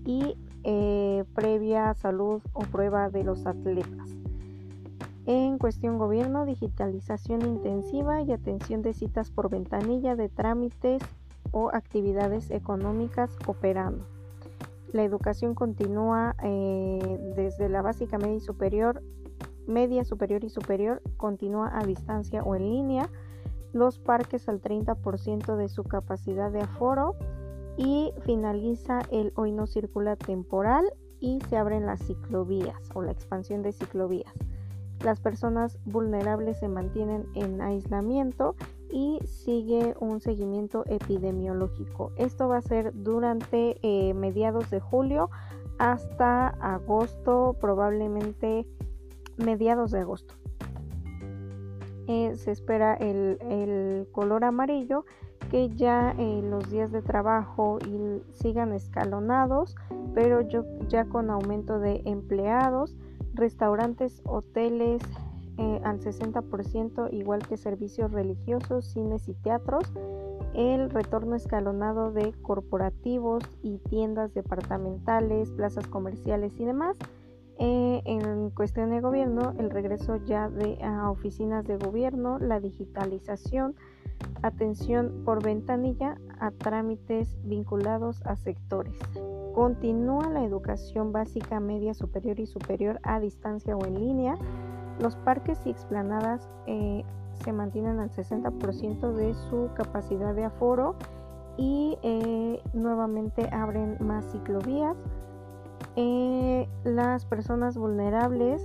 y 0.04 0.36
eh, 0.64 1.24
previa 1.34 1.92
salud 1.94 2.40
o 2.52 2.60
prueba 2.60 3.10
de 3.10 3.24
los 3.24 3.46
atletas. 3.46 4.10
En 5.26 5.58
cuestión 5.58 5.98
gobierno, 5.98 6.46
digitalización 6.46 7.42
intensiva 7.42 8.22
y 8.22 8.32
atención 8.32 8.82
de 8.82 8.92
citas 8.92 9.30
por 9.30 9.50
ventanilla 9.50 10.16
de 10.16 10.28
trámites 10.28 11.02
o 11.52 11.70
actividades 11.72 12.50
económicas 12.50 13.30
operando. 13.46 14.11
La 14.92 15.04
educación 15.04 15.54
continúa 15.54 16.36
eh, 16.42 17.18
desde 17.34 17.68
la 17.68 17.80
básica 17.80 18.18
media 18.18 18.36
y 18.36 18.40
superior, 18.40 19.02
media 19.66 20.04
superior 20.04 20.44
y 20.44 20.50
superior, 20.50 21.00
continúa 21.16 21.70
a 21.78 21.84
distancia 21.84 22.42
o 22.42 22.54
en 22.54 22.70
línea. 22.70 23.10
Los 23.72 23.98
parques 23.98 24.48
al 24.50 24.60
30% 24.60 25.56
de 25.56 25.68
su 25.70 25.84
capacidad 25.84 26.52
de 26.52 26.60
aforo 26.60 27.16
y 27.78 28.12
finaliza 28.20 29.00
el 29.10 29.32
hoy 29.34 29.52
no 29.52 29.66
circula 29.66 30.16
temporal 30.16 30.84
y 31.20 31.38
se 31.48 31.56
abren 31.56 31.86
las 31.86 32.00
ciclovías 32.00 32.90
o 32.94 33.00
la 33.00 33.12
expansión 33.12 33.62
de 33.62 33.72
ciclovías. 33.72 34.34
Las 35.02 35.20
personas 35.20 35.78
vulnerables 35.86 36.58
se 36.58 36.68
mantienen 36.68 37.26
en 37.34 37.62
aislamiento 37.62 38.56
y 38.92 39.18
sigue 39.24 39.94
un 39.98 40.20
seguimiento 40.20 40.84
epidemiológico. 40.86 42.12
Esto 42.16 42.48
va 42.48 42.58
a 42.58 42.62
ser 42.62 42.92
durante 42.94 43.78
eh, 43.82 44.14
mediados 44.14 44.70
de 44.70 44.80
julio 44.80 45.30
hasta 45.78 46.48
agosto, 46.48 47.56
probablemente 47.58 48.66
mediados 49.38 49.90
de 49.90 50.00
agosto. 50.00 50.34
Eh, 52.06 52.36
se 52.36 52.50
espera 52.50 52.94
el, 52.94 53.38
el 53.40 54.06
color 54.12 54.44
amarillo 54.44 55.06
que 55.50 55.70
ya 55.70 56.12
en 56.12 56.50
los 56.50 56.70
días 56.70 56.92
de 56.92 57.02
trabajo 57.02 57.78
sigan 58.32 58.72
escalonados, 58.72 59.74
pero 60.14 60.40
ya 60.88 61.04
con 61.06 61.30
aumento 61.30 61.78
de 61.78 62.02
empleados, 62.04 62.96
restaurantes, 63.34 64.22
hoteles 64.24 65.02
eh, 65.58 65.80
al 65.84 66.00
60%, 66.00 67.12
igual 67.12 67.46
que 67.46 67.56
servicios 67.56 68.10
religiosos, 68.12 68.86
cines 68.86 69.28
y 69.28 69.34
teatros, 69.34 69.92
el 70.54 70.90
retorno 70.90 71.34
escalonado 71.34 72.12
de 72.12 72.32
corporativos 72.42 73.42
y 73.62 73.78
tiendas 73.78 74.34
departamentales, 74.34 75.50
plazas 75.50 75.86
comerciales 75.86 76.52
y 76.58 76.64
demás. 76.64 76.96
Eh, 77.58 78.02
en 78.06 78.50
cuestión 78.50 78.90
de 78.90 79.00
gobierno, 79.00 79.54
el 79.58 79.70
regreso 79.70 80.16
ya 80.16 80.48
de 80.48 80.78
oficinas 81.08 81.64
de 81.66 81.76
gobierno, 81.76 82.38
la 82.38 82.60
digitalización, 82.60 83.76
atención 84.42 85.22
por 85.24 85.42
ventanilla 85.42 86.18
a 86.40 86.50
trámites 86.50 87.36
vinculados 87.44 88.22
a 88.26 88.36
sectores. 88.36 88.98
Continúa 89.54 90.30
la 90.30 90.44
educación 90.44 91.12
básica, 91.12 91.60
media, 91.60 91.94
superior 91.94 92.40
y 92.40 92.46
superior 92.46 92.98
a 93.02 93.20
distancia 93.20 93.76
o 93.76 93.84
en 93.86 94.00
línea. 94.00 94.36
Los 95.00 95.16
parques 95.16 95.60
y 95.64 95.70
explanadas 95.70 96.48
eh, 96.66 97.04
se 97.44 97.52
mantienen 97.52 97.98
al 97.98 98.10
60% 98.10 99.12
de 99.12 99.34
su 99.34 99.70
capacidad 99.74 100.34
de 100.34 100.44
aforo 100.44 100.94
y 101.56 101.98
eh, 102.02 102.62
nuevamente 102.72 103.48
abren 103.52 103.96
más 104.00 104.24
ciclovías. 104.32 104.96
Eh, 105.96 106.68
las 106.84 107.24
personas 107.26 107.76
vulnerables 107.76 108.64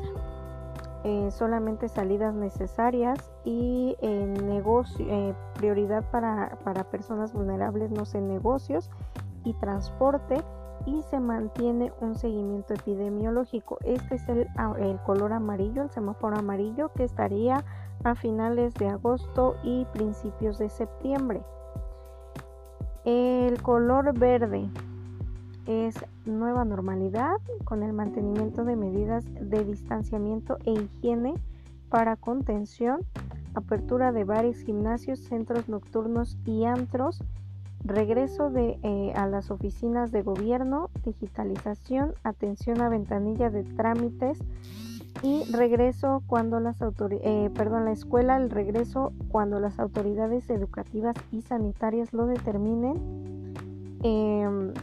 solamente 1.30 1.88
salidas 1.88 2.34
necesarias 2.36 3.32
y 3.46 3.96
negocio, 4.02 5.06
prioridad 5.54 6.04
para, 6.12 6.84
personas 6.92 7.32
vulnerables, 7.32 7.92
no 7.92 8.04
sé, 8.04 8.20
negocios 8.20 8.90
y 9.46 9.54
transporte 9.54 10.44
y 10.88 11.04
se 11.04 11.20
mantiene 11.20 11.92
un 12.00 12.16
seguimiento 12.16 12.74
epidemiológico. 12.74 13.78
Este 13.84 14.16
es 14.16 14.28
el, 14.30 14.48
el 14.80 14.98
color 15.06 15.34
amarillo, 15.34 15.84
el 15.84 15.92
semáforo 15.92 16.38
amarillo 16.38 16.92
que 16.96 17.04
estaría 17.04 17.64
a 18.04 18.16
finales 18.16 18.74
de 18.76 18.88
agosto 18.88 19.58
y 19.64 19.86
principios 19.94 20.58
de 20.58 20.70
septiembre. 20.70 21.42
El 23.04 23.62
color 23.62 24.18
verde 24.18 24.70
es 25.66 25.96
nueva 26.26 26.64
normalidad 26.64 27.38
con 27.66 27.84
el 27.84 27.92
mantenimiento 27.92 28.64
de 28.64 28.78
medidas 28.78 29.26
de 29.40 29.66
distanciamiento 29.66 30.58
e 30.66 30.72
higiene 30.72 31.34
para 31.90 32.16
contención, 32.16 33.02
apertura 33.54 34.12
de 34.12 34.24
bares, 34.24 34.62
gimnasios, 34.62 35.20
centros 35.20 35.68
nocturnos 35.68 36.38
y 36.46 36.64
antros, 36.64 37.22
regreso 37.88 38.50
de, 38.50 38.80
eh, 38.84 39.14
a 39.16 39.28
las 39.28 39.52
oficinas 39.52 40.12
de 40.12 40.22
gobierno, 40.22 40.90
digitalización, 41.06 42.14
atención 42.24 42.82
a 42.82 42.90
ventanilla 42.90 43.50
de 43.50 43.64
trámites 43.64 44.40
y 45.24 45.44
regreso 45.52 46.24
cuando 46.28 46.60
las 46.60 46.78
eh, 46.82 47.50
perdón, 47.56 47.86
la 47.86 47.92
escuela, 47.92 48.38
el 48.38 48.50
regreso 48.50 49.14
cuando 49.30 49.60
las 49.60 49.80
autoridades 49.80 50.50
educativas 50.50 51.16
y 51.32 51.42
sanitarias 51.42 52.14
lo 52.14 52.28
determinen. 52.28 53.56
Em, 54.04 54.74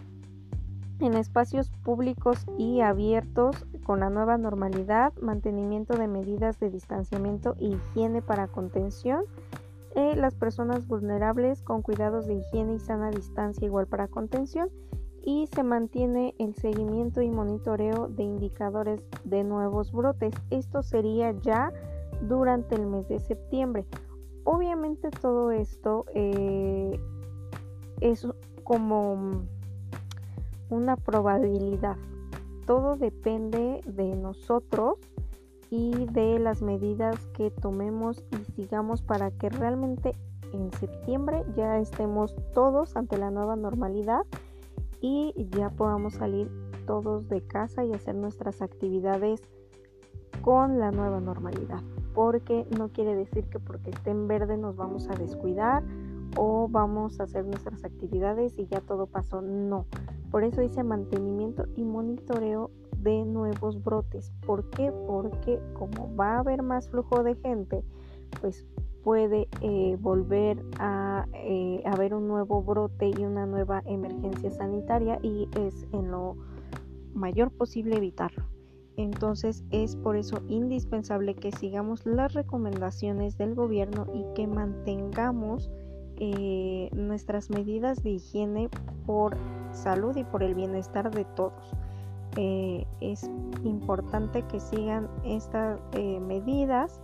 en 1.01 1.15
espacios 1.15 1.71
públicos 1.83 2.47
y 2.57 2.81
abiertos 2.81 3.67
con 3.85 4.01
la 4.01 4.11
nueva 4.11 4.39
normalidad, 4.39 5.13
mantenimiento 5.21 5.95
de 5.95 6.09
medidas 6.09 6.59
de 6.61 6.71
distanciamiento 6.71 7.55
e 7.59 7.67
higiene 7.67 8.23
para 8.23 8.49
contención, 8.49 9.25
eh, 9.95 10.17
las 10.17 10.35
personas 10.35 10.87
vulnerables 10.87 11.63
con 11.63 11.83
cuidados 11.83 12.27
de 12.27 12.35
higiene 12.35 12.75
y 12.75 12.79
sana 12.79 13.11
distancia 13.11 13.67
igual 13.67 13.87
para 13.87 14.09
contención 14.09 14.69
y 15.23 15.47
se 15.55 15.63
mantiene 15.63 16.35
el 16.39 16.55
seguimiento 16.55 17.23
y 17.23 17.31
monitoreo 17.31 18.09
de 18.09 18.25
indicadores 18.25 19.03
de 19.25 19.45
nuevos 19.45 19.93
brotes. 19.93 20.35
Esto 20.51 20.83
sería 20.83 21.33
ya 21.41 21.73
durante 22.23 22.75
el 22.75 22.87
mes 22.87 23.09
de 23.09 23.19
septiembre. 23.21 23.87
Obviamente 24.45 25.11
todo 25.11 25.51
esto 25.51 26.05
eh, 26.15 27.01
es 28.01 28.27
como 28.65 29.47
una 30.69 30.97
probabilidad. 30.97 31.97
Todo 32.67 32.97
depende 32.97 33.81
de 33.87 34.17
nosotros 34.17 34.99
y 35.75 36.07
de 36.07 36.39
las 36.39 36.63
medidas 36.63 37.17
que 37.35 37.51
tomemos 37.51 38.23
y 38.31 38.53
sigamos 38.53 39.03
para 39.03 39.33
que 39.33 39.49
realmente 39.49 40.15
en 40.53 40.71
septiembre 40.71 41.45
ya 41.57 41.81
estemos 41.81 42.33
todos 42.53 42.95
ante 42.95 43.19
la 43.19 43.33
nueva 43.33 43.57
normalidad 43.57 44.25
y 45.01 45.35
ya 45.51 45.71
podamos 45.71 46.15
salir 46.15 46.49
todos 46.87 47.29
de 47.29 47.45
casa 47.45 47.85
y 47.85 47.93
hacer 47.93 48.15
nuestras 48.15 48.63
actividades 48.63 49.43
con 50.43 50.79
la 50.79 50.93
nueva 50.93 51.21
normalidad. 51.21 51.83
Porque 52.15 52.69
no 52.79 52.91
quiere 52.91 53.17
decir 53.17 53.49
que 53.49 53.59
porque 53.59 53.91
esté 53.91 54.11
en 54.11 54.29
verde 54.29 54.57
nos 54.57 54.77
vamos 54.77 55.09
a 55.09 55.15
descuidar 55.15 55.83
o 56.37 56.69
vamos 56.69 57.19
a 57.19 57.25
hacer 57.25 57.47
nuestras 57.47 57.83
actividades 57.85 58.57
y 58.61 58.67
ya 58.67 58.81
todo 58.81 59.07
pasó. 59.07 59.43
No, 59.43 59.87
por 60.31 60.45
eso 60.45 60.61
dice 60.61 60.85
mantenimiento 60.85 61.65
y 61.75 61.83
monitoreo 61.83 62.71
de 63.05 63.25
nuevos 63.25 63.83
brotes. 63.85 64.33
¿Por 64.45 64.69
qué? 64.71 64.91
Porque 65.07 65.61
como 65.75 66.15
va 66.17 66.37
a 66.37 66.39
haber 66.41 66.63
más 66.63 66.89
flujo 66.89 67.23
de 67.23 67.37
gente, 67.37 67.85
pues 68.41 68.67
puede 69.05 69.49
eh, 69.61 69.97
volver 70.01 70.65
a 70.79 71.27
eh, 71.35 71.83
haber 71.85 72.15
un 72.15 72.27
nuevo 72.27 72.63
brote 72.63 73.11
y 73.17 73.25
una 73.25 73.47
nueva 73.47 73.83
emergencia 73.85 74.51
sanitaria 74.51 75.19
y 75.23 75.49
es 75.57 75.87
en 75.93 76.11
lo 76.11 76.37
mayor 77.15 77.51
posible 77.51 77.97
evitarlo. 77.97 78.45
Entonces 78.97 79.65
es 79.71 79.97
por 79.97 80.17
eso 80.17 80.41
indispensable 80.49 81.35
que 81.35 81.53
sigamos 81.53 82.07
las 82.07 82.33
recomendaciones 82.33 83.37
del 83.37 83.55
gobierno 83.55 84.07
y 84.15 84.25
que 84.35 84.47
mantengamos 84.47 85.71
eh, 86.17 86.91
nuestras 86.95 87.51
medidas 87.51 88.03
de 88.03 88.11
higiene 88.11 88.71
por 89.05 89.37
salud 89.73 90.17
y 90.17 90.25
por 90.25 90.43
el 90.43 90.55
bienestar 90.55 91.11
de 91.11 91.25
todos. 91.25 91.75
Eh, 92.37 92.87
es 93.01 93.31
importante 93.63 94.43
que 94.43 94.59
sigan 94.59 95.09
estas 95.25 95.79
eh, 95.93 96.19
medidas 96.21 97.01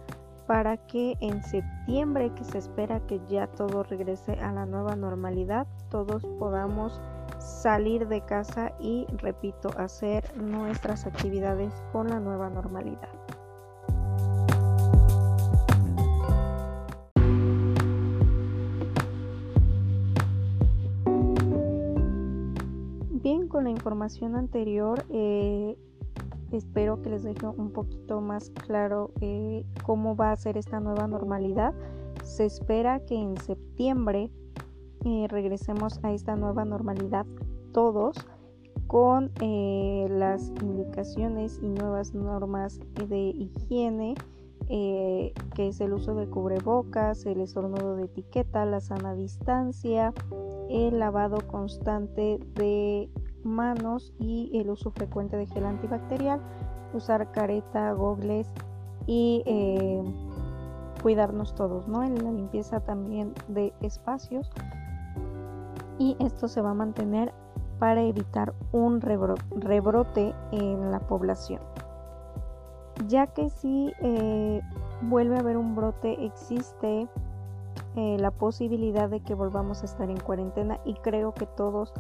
para 0.46 0.76
que 0.76 1.16
en 1.20 1.42
septiembre, 1.44 2.32
que 2.34 2.44
se 2.44 2.58
espera 2.58 2.98
que 3.06 3.20
ya 3.28 3.46
todo 3.46 3.84
regrese 3.84 4.32
a 4.40 4.52
la 4.52 4.66
nueva 4.66 4.96
normalidad, 4.96 5.68
todos 5.90 6.26
podamos 6.40 7.00
salir 7.38 8.08
de 8.08 8.20
casa 8.22 8.72
y, 8.80 9.06
repito, 9.18 9.70
hacer 9.76 10.24
nuestras 10.36 11.06
actividades 11.06 11.72
con 11.92 12.08
la 12.08 12.18
nueva 12.18 12.50
normalidad. 12.50 13.19
Con 23.60 23.64
la 23.66 23.70
información 23.72 24.36
anterior, 24.36 25.04
eh, 25.10 25.76
espero 26.50 27.02
que 27.02 27.10
les 27.10 27.24
deje 27.24 27.46
un 27.46 27.72
poquito 27.72 28.22
más 28.22 28.48
claro 28.48 29.10
eh, 29.20 29.66
cómo 29.84 30.16
va 30.16 30.32
a 30.32 30.36
ser 30.36 30.56
esta 30.56 30.80
nueva 30.80 31.06
normalidad. 31.06 31.74
Se 32.24 32.46
espera 32.46 33.04
que 33.04 33.16
en 33.16 33.36
septiembre 33.36 34.30
eh, 35.04 35.26
regresemos 35.28 36.02
a 36.02 36.10
esta 36.14 36.36
nueva 36.36 36.64
normalidad 36.64 37.26
todos 37.70 38.16
con 38.86 39.30
las 39.38 40.48
indicaciones 40.62 41.60
y 41.62 41.68
nuevas 41.68 42.14
normas 42.14 42.80
de 43.08 43.28
higiene 43.28 44.14
que 44.68 45.68
es 45.68 45.80
el 45.80 45.92
uso 45.92 46.14
de 46.14 46.28
cubrebocas, 46.28 47.26
el 47.26 47.40
estornudo 47.40 47.96
de 47.96 48.04
etiqueta, 48.04 48.64
la 48.64 48.80
sana 48.80 49.14
distancia, 49.14 50.14
el 50.70 50.98
lavado 50.98 51.38
constante 51.46 52.38
de 52.54 53.10
manos 53.44 54.12
y 54.18 54.50
el 54.58 54.70
uso 54.70 54.90
frecuente 54.90 55.36
de 55.36 55.46
gel 55.46 55.66
antibacterial, 55.66 56.40
usar 56.94 57.30
careta, 57.32 57.92
gogles 57.92 58.50
y 59.06 59.42
eh, 59.46 60.02
cuidarnos 61.02 61.54
todos, 61.54 61.88
¿no? 61.88 62.02
En 62.02 62.22
la 62.22 62.30
limpieza 62.30 62.80
también 62.80 63.34
de 63.48 63.72
espacios 63.80 64.50
y 65.98 66.16
esto 66.18 66.48
se 66.48 66.62
va 66.62 66.70
a 66.70 66.74
mantener 66.74 67.32
para 67.78 68.02
evitar 68.02 68.54
un 68.72 69.00
rebrote 69.00 70.34
en 70.52 70.90
la 70.90 71.00
población. 71.00 71.60
Ya 73.06 73.28
que 73.28 73.48
si 73.48 73.92
eh, 74.00 74.60
vuelve 75.02 75.36
a 75.36 75.40
haber 75.40 75.56
un 75.56 75.74
brote, 75.74 76.24
existe 76.24 77.08
eh, 77.96 78.16
la 78.18 78.30
posibilidad 78.30 79.08
de 79.08 79.20
que 79.20 79.34
volvamos 79.34 79.82
a 79.82 79.86
estar 79.86 80.10
en 80.10 80.20
cuarentena 80.20 80.78
y 80.84 80.94
creo 80.94 81.32
que 81.32 81.46
todos 81.46 81.92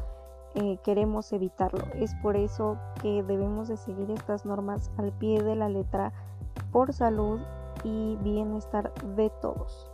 eh, 0.54 0.78
queremos 0.84 1.32
evitarlo. 1.32 1.84
Es 1.94 2.14
por 2.16 2.36
eso 2.36 2.78
que 3.02 3.22
debemos 3.22 3.68
de 3.68 3.76
seguir 3.76 4.10
estas 4.10 4.44
normas 4.44 4.90
al 4.96 5.12
pie 5.12 5.42
de 5.42 5.56
la 5.56 5.68
letra 5.68 6.12
por 6.72 6.92
salud 6.92 7.40
y 7.84 8.16
bienestar 8.22 8.92
de 9.16 9.30
todos. 9.40 9.90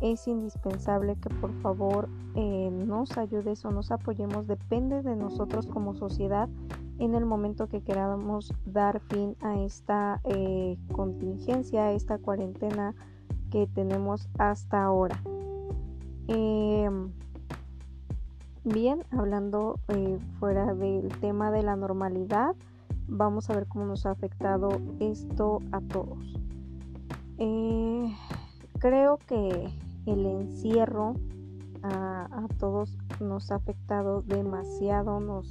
Es 0.00 0.26
indispensable 0.26 1.16
que 1.16 1.30
por 1.30 1.52
favor 1.60 2.08
eh, 2.34 2.70
nos 2.70 3.16
ayudes 3.16 3.64
o 3.64 3.70
nos 3.70 3.90
apoyemos, 3.90 4.46
depende 4.46 5.02
de 5.02 5.16
nosotros 5.16 5.66
como 5.66 5.94
sociedad 5.94 6.48
en 6.98 7.14
el 7.14 7.24
momento 7.24 7.68
que 7.68 7.82
queramos 7.82 8.52
dar 8.66 9.00
fin 9.00 9.36
a 9.40 9.60
esta 9.60 10.20
eh, 10.24 10.78
contingencia, 10.92 11.84
a 11.84 11.92
esta 11.92 12.18
cuarentena 12.18 12.94
que 13.50 13.66
tenemos 13.66 14.28
hasta 14.38 14.84
ahora. 14.84 15.20
Em, 16.28 17.12
Bien, 18.64 19.04
hablando 19.10 19.78
eh, 19.88 20.18
fuera 20.40 20.72
del 20.72 21.08
tema 21.20 21.50
de 21.50 21.62
la 21.62 21.76
normalidad, 21.76 22.56
vamos 23.06 23.50
a 23.50 23.54
ver 23.54 23.66
cómo 23.66 23.84
nos 23.84 24.06
ha 24.06 24.12
afectado 24.12 24.70
esto 25.00 25.60
a 25.70 25.82
todos. 25.82 26.18
Eh, 27.36 28.10
creo 28.78 29.18
que 29.26 29.68
el 30.06 30.24
encierro 30.24 31.12
a, 31.82 32.48
todos 32.58 32.96
nos 33.20 33.50
ha 33.50 33.56
afectado 33.56 34.22
demasiado, 34.22 35.20
nos 35.20 35.46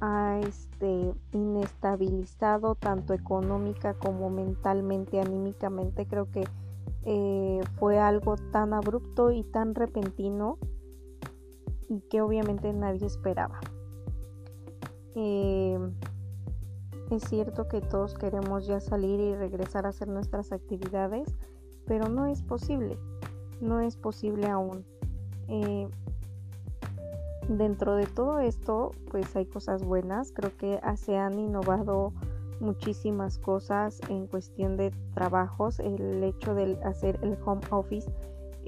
ha 0.00 0.38
este, 0.40 1.14
inestabilizado 1.32 2.74
tanto 2.74 3.14
económica 3.14 3.94
como 3.94 4.28
mentalmente, 4.28 5.22
anímicamente. 5.22 6.04
Creo 6.04 6.30
que 6.30 6.44
eh, 7.06 7.60
fue 7.78 7.98
algo 7.98 8.36
tan 8.52 8.74
abrupto 8.74 9.30
y 9.30 9.42
tan 9.42 9.74
repentino 9.74 10.58
y 11.88 12.00
que 12.00 12.20
obviamente 12.20 12.72
nadie 12.72 13.06
esperaba. 13.06 13.60
Eh, 15.14 15.78
es 17.10 17.22
cierto 17.22 17.68
que 17.68 17.80
todos 17.80 18.14
queremos 18.14 18.66
ya 18.66 18.80
salir 18.80 19.20
y 19.20 19.34
regresar 19.34 19.86
a 19.86 19.90
hacer 19.90 20.08
nuestras 20.08 20.52
actividades, 20.52 21.34
pero 21.86 22.08
no 22.08 22.26
es 22.26 22.42
posible, 22.42 22.98
no 23.60 23.80
es 23.80 23.96
posible 23.96 24.48
aún. 24.48 24.84
Eh, 25.48 25.88
dentro 27.48 27.94
de 27.94 28.06
todo 28.06 28.40
esto, 28.40 28.90
pues 29.10 29.34
hay 29.36 29.46
cosas 29.46 29.84
buenas, 29.84 30.32
creo 30.32 30.56
que 30.56 30.80
se 30.96 31.16
han 31.16 31.38
innovado 31.38 32.12
muchísimas 32.60 33.38
cosas 33.38 34.00
en 34.08 34.26
cuestión 34.26 34.76
de 34.76 34.90
trabajos, 35.14 35.78
el 35.78 36.24
hecho 36.24 36.54
de 36.54 36.78
hacer 36.82 37.18
el 37.22 37.38
home 37.44 37.62
office 37.70 38.10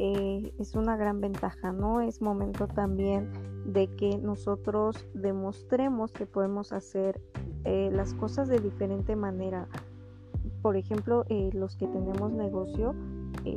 eh, 0.00 0.54
es 0.60 0.76
una 0.76 0.96
gran 0.96 1.20
ventaja, 1.20 1.72
¿no? 1.72 2.00
Es 2.00 2.22
momento 2.22 2.68
también 2.68 3.32
de 3.66 3.88
que 3.96 4.16
nosotros 4.16 5.08
demostremos 5.12 6.12
que 6.12 6.24
podemos 6.24 6.72
hacer 6.72 7.20
eh, 7.64 7.90
las 7.92 8.14
cosas 8.14 8.48
de 8.48 8.60
diferente 8.60 9.16
manera. 9.16 9.68
Por 10.62 10.76
ejemplo, 10.76 11.24
eh, 11.28 11.50
los 11.52 11.76
que 11.76 11.88
tenemos 11.88 12.32
negocio, 12.32 12.94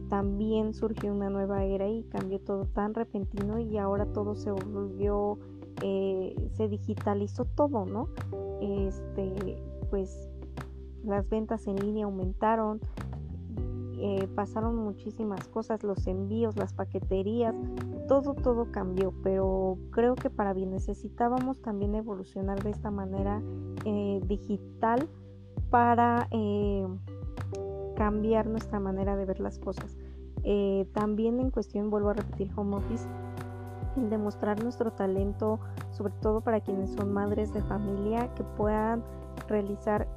también 0.09 0.73
surgió 0.73 1.11
una 1.11 1.29
nueva 1.29 1.65
era 1.65 1.85
y 1.85 2.03
cambió 2.03 2.39
todo 2.39 2.65
tan 2.65 2.93
repentino 2.93 3.59
y 3.59 3.77
ahora 3.77 4.05
todo 4.05 4.35
se 4.35 4.49
volvió, 4.49 5.37
se 5.81 6.67
digitalizó 6.69 7.43
todo, 7.43 7.85
¿no? 7.85 8.07
Este, 8.61 9.61
pues 9.89 10.29
las 11.03 11.27
ventas 11.29 11.67
en 11.67 11.75
línea 11.75 12.05
aumentaron, 12.05 12.79
eh, 14.03 14.27
pasaron 14.33 14.77
muchísimas 14.77 15.47
cosas, 15.47 15.83
los 15.83 16.07
envíos, 16.07 16.57
las 16.57 16.73
paqueterías, 16.73 17.53
todo, 18.07 18.33
todo 18.33 18.71
cambió, 18.71 19.13
pero 19.21 19.77
creo 19.91 20.15
que 20.15 20.31
para 20.31 20.53
bien 20.53 20.71
necesitábamos 20.71 21.61
también 21.61 21.93
evolucionar 21.93 22.63
de 22.63 22.71
esta 22.71 22.89
manera 22.89 23.43
eh, 23.85 24.19
digital 24.25 25.07
para 25.69 26.27
eh, 26.31 26.87
cambiar 27.95 28.47
nuestra 28.47 28.79
manera 28.79 29.15
de 29.15 29.25
ver 29.25 29.39
las 29.39 29.59
cosas. 29.59 29.95
también 30.93 31.39
en 31.39 31.51
cuestión, 31.51 31.91
vuelvo 31.91 32.09
a 32.09 32.13
repetir, 32.13 32.49
home 32.55 32.77
office, 32.77 33.07
demostrar 33.95 34.63
nuestro 34.63 34.91
talento, 34.93 35.59
sobre 35.91 36.13
todo 36.21 36.41
para 36.41 36.61
quienes 36.61 36.89
son 36.89 37.13
madres 37.13 37.53
de 37.53 37.61
familia, 37.61 38.33
que 38.33 38.43
puedan 38.43 39.03
realizar 39.47 40.07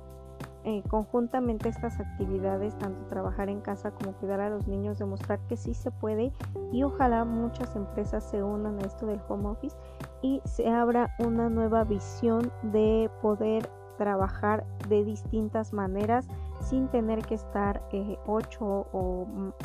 eh, 0.64 0.82
conjuntamente 0.88 1.68
estas 1.68 2.00
actividades, 2.00 2.76
tanto 2.78 3.04
trabajar 3.06 3.48
en 3.48 3.60
casa 3.60 3.90
como 3.90 4.12
cuidar 4.14 4.40
a 4.40 4.50
los 4.50 4.66
niños, 4.66 4.98
demostrar 4.98 5.38
que 5.46 5.56
sí 5.56 5.74
se 5.74 5.90
puede 5.90 6.32
y 6.72 6.82
ojalá 6.82 7.24
muchas 7.24 7.76
empresas 7.76 8.24
se 8.24 8.42
unan 8.42 8.78
a 8.78 8.86
esto 8.86 9.06
del 9.06 9.20
home 9.28 9.48
office 9.48 9.76
y 10.22 10.40
se 10.44 10.68
abra 10.68 11.14
una 11.18 11.50
nueva 11.50 11.84
visión 11.84 12.50
de 12.62 13.10
poder 13.20 13.68
trabajar 13.98 14.64
de 14.88 15.04
distintas 15.04 15.72
maneras 15.72 16.26
sin 16.60 16.88
tener 16.88 17.22
que 17.24 17.34
estar 17.34 17.82
eh, 17.92 18.18
ocho 18.26 18.86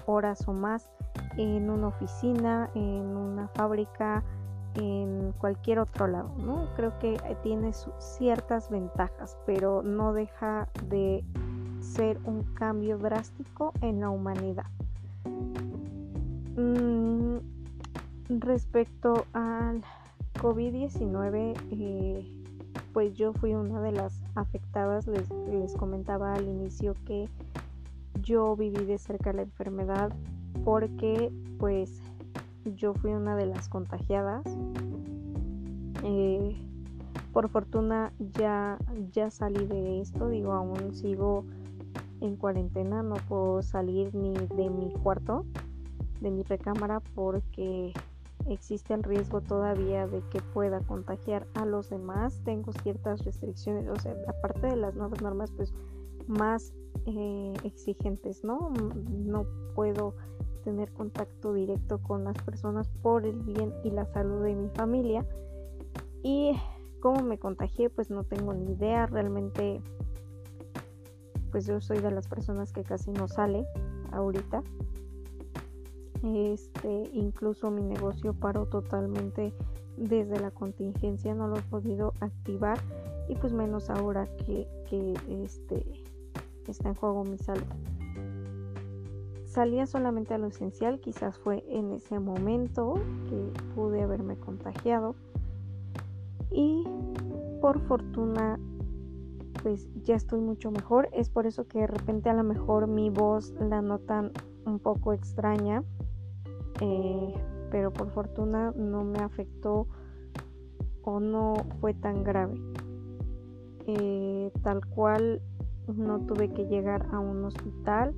horas 0.05 0.47
o 0.47 0.53
más 0.53 0.89
en 1.38 1.69
una 1.69 1.88
oficina, 1.88 2.69
en 2.75 3.15
una 3.15 3.47
fábrica, 3.49 4.23
en 4.75 5.34
cualquier 5.39 5.79
otro 5.79 6.08
lado, 6.08 6.32
¿no? 6.38 6.67
Creo 6.75 6.97
que 6.99 7.15
eh, 7.15 7.38
tiene 7.43 7.71
ciertas 7.99 8.69
ventajas, 8.69 9.38
pero 9.45 9.82
no 9.84 10.13
deja 10.13 10.67
de 10.88 11.23
ser 11.82 12.19
un 12.25 12.43
cambio 12.53 12.97
drástico 12.97 13.73
en 13.82 14.01
la 14.01 14.10
humanidad. 14.10 14.65
Mm, 16.55 17.38
respecto 18.39 19.25
al 19.34 19.82
COVID-19, 20.41 21.55
eh, 21.71 22.39
pues 22.93 23.13
yo 23.13 23.34
fui 23.34 23.53
una 23.53 23.82
de 23.82 23.91
las 23.91 24.21
afectadas, 24.36 25.08
les, 25.08 25.29
les 25.49 25.73
comentaba 25.75 26.34
al 26.34 26.47
inicio 26.47 26.95
que 27.05 27.27
yo 28.21 28.55
viví 28.55 28.86
de 28.86 28.97
cerca 28.97 29.34
la 29.34 29.43
enfermedad 29.43 30.12
porque 30.63 31.32
pues 31.58 32.01
yo 32.65 32.93
fui 32.93 33.12
una 33.12 33.36
de 33.36 33.45
las 33.45 33.69
contagiadas. 33.69 34.43
Eh, 36.04 36.56
por 37.34 37.50
fortuna 37.50 38.12
ya, 38.38 38.78
ya 39.12 39.30
salí 39.30 39.65
de 39.65 40.02
esto, 40.02 40.30
digo, 40.30 40.54
aún 40.54 40.93
sigo 40.93 41.45
en 42.22 42.36
cuarentena, 42.36 43.04
no 43.04 43.15
puedo 43.15 43.62
salir 43.62 44.13
ni 44.13 44.34
de 44.34 44.69
mi 44.69 44.91
cuarto. 45.04 45.45
de 46.22 46.32
mi 46.32 46.43
recámara 46.43 47.00
porque 47.15 47.93
existe 48.48 48.93
el 48.93 49.04
riesgo 49.04 49.39
todavía 49.41 50.06
de 50.08 50.22
que 50.30 50.41
pueda 50.41 50.82
contagiar 50.82 51.48
a 51.54 51.65
los 51.65 51.89
demás. 51.89 52.41
Tengo 52.43 52.74
ciertas 52.74 53.24
restricciones, 53.24 53.88
o 53.89 53.95
sea, 53.98 54.15
aparte 54.28 54.67
de 54.67 54.76
las 54.76 54.95
nuevas 54.95 55.22
normas, 55.22 55.52
pues 55.52 55.74
más 56.28 56.74
eh, 57.06 57.54
exigentes, 57.63 58.43
¿no? 58.43 58.72
No 59.10 59.45
puedo 59.76 60.13
tener 60.60 60.91
contacto 60.91 61.54
directo 61.54 62.00
con 62.00 62.24
las 62.24 62.38
personas 62.43 62.88
por 63.02 63.26
el 63.26 63.39
bien 63.41 63.74
y 63.84 63.91
la 63.91 64.06
salud 64.06 64.43
de 64.43 64.56
mi 64.56 64.69
familia. 64.69 65.26
Y 66.24 66.52
cómo 67.00 67.22
me 67.22 67.38
contagié, 67.38 67.89
pues 67.89 68.10
no 68.10 68.24
tengo 68.24 68.54
ni 68.54 68.74
idea. 68.74 69.06
Realmente, 69.06 69.82
pues 71.52 71.65
yo 71.65 71.82
soy 71.82 72.00
de 72.00 72.12
las 72.12 72.28
personas 72.28 72.72
que 72.72 72.84
casi 72.84 73.12
no 73.12 73.28
sale 73.28 73.65
ahorita. 74.12 74.63
Este, 76.24 77.10
incluso 77.13 77.72
mi 77.72 77.82
negocio 77.82 78.34
paró 78.34 78.65
totalmente 78.65 79.54
desde 79.95 80.39
la 80.39 80.52
contingencia, 80.52 81.34
no 81.34 81.48
lo 81.48 81.58
he 81.58 81.62
podido 81.62 82.13
activar 82.19 82.78
y 83.28 83.36
pues 83.36 83.54
menos 83.54 83.89
ahora 83.89 84.28
que, 84.38 84.67
que 84.89 85.13
este, 85.43 85.86
está 86.67 86.89
en 86.89 86.95
juego 86.95 87.24
mi 87.24 87.38
salud. 87.38 87.63
Salía 89.49 89.88
solamente 89.88 90.35
a 90.35 90.38
lo 90.38 90.45
esencial, 90.45 90.99
quizás 90.99 91.39
fue 91.39 91.65
en 91.67 91.91
ese 91.91 92.19
momento 92.19 92.93
que 93.27 93.51
pude 93.73 94.03
haberme 94.03 94.38
contagiado 94.38 95.15
y 96.51 96.83
por 97.59 97.79
fortuna 97.81 98.59
pues 99.63 99.89
ya 100.03 100.13
estoy 100.13 100.39
mucho 100.39 100.69
mejor. 100.69 101.09
Es 101.13 101.31
por 101.31 101.47
eso 101.47 101.67
que 101.67 101.79
de 101.79 101.88
repente 101.88 102.29
a 102.29 102.35
lo 102.35 102.43
mejor 102.43 102.85
mi 102.85 103.09
voz 103.09 103.51
la 103.59 103.81
notan 103.81 104.31
un 104.67 104.77
poco 104.77 105.13
extraña 105.13 105.83
eh, 106.79 107.33
pero 107.71 107.91
por 107.91 108.12
fortuna 108.12 108.71
no 108.77 109.03
me 109.03 109.17
afectó 109.17 109.88
o 111.01 111.19
no 111.19 111.55
fue 111.81 111.95
tan 111.95 112.23
grave. 112.23 112.53
Eh, 113.88 114.51
tal 114.62 114.85
cual 114.85 115.41
no 115.88 116.19
tuve 116.19 116.49
que 116.49 116.67
llegar 116.67 117.07
a 117.12 117.17
un 117.17 117.43
hospital, 117.45 118.13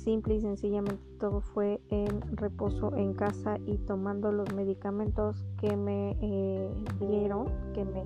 simple 0.00 0.34
y 0.34 0.40
sencillamente 0.40 1.02
todo 1.18 1.40
fue 1.40 1.80
en 1.88 2.36
reposo 2.36 2.94
en 2.96 3.14
casa 3.14 3.58
y 3.66 3.78
tomando 3.78 4.32
los 4.32 4.52
medicamentos 4.54 5.44
que 5.60 5.76
me 5.76 6.16
eh, 6.20 6.70
dieron, 7.00 7.46
que 7.74 7.84
me 7.84 8.04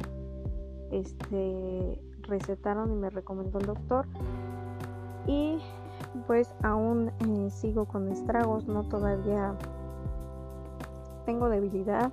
este, 0.91 2.01
recetaron 2.23 2.93
y 2.93 2.97
me 2.97 3.11
recomendó 3.11 3.59
el 3.59 3.67
doctor. 3.67 4.07
Y 5.27 5.59
pues 6.27 6.55
aún 6.63 7.11
eh, 7.21 7.51
sigo 7.51 7.87
con 7.87 8.09
estragos, 8.09 8.67
no 8.67 8.85
todavía 8.89 9.55
tengo 11.25 11.49
debilidad, 11.49 12.13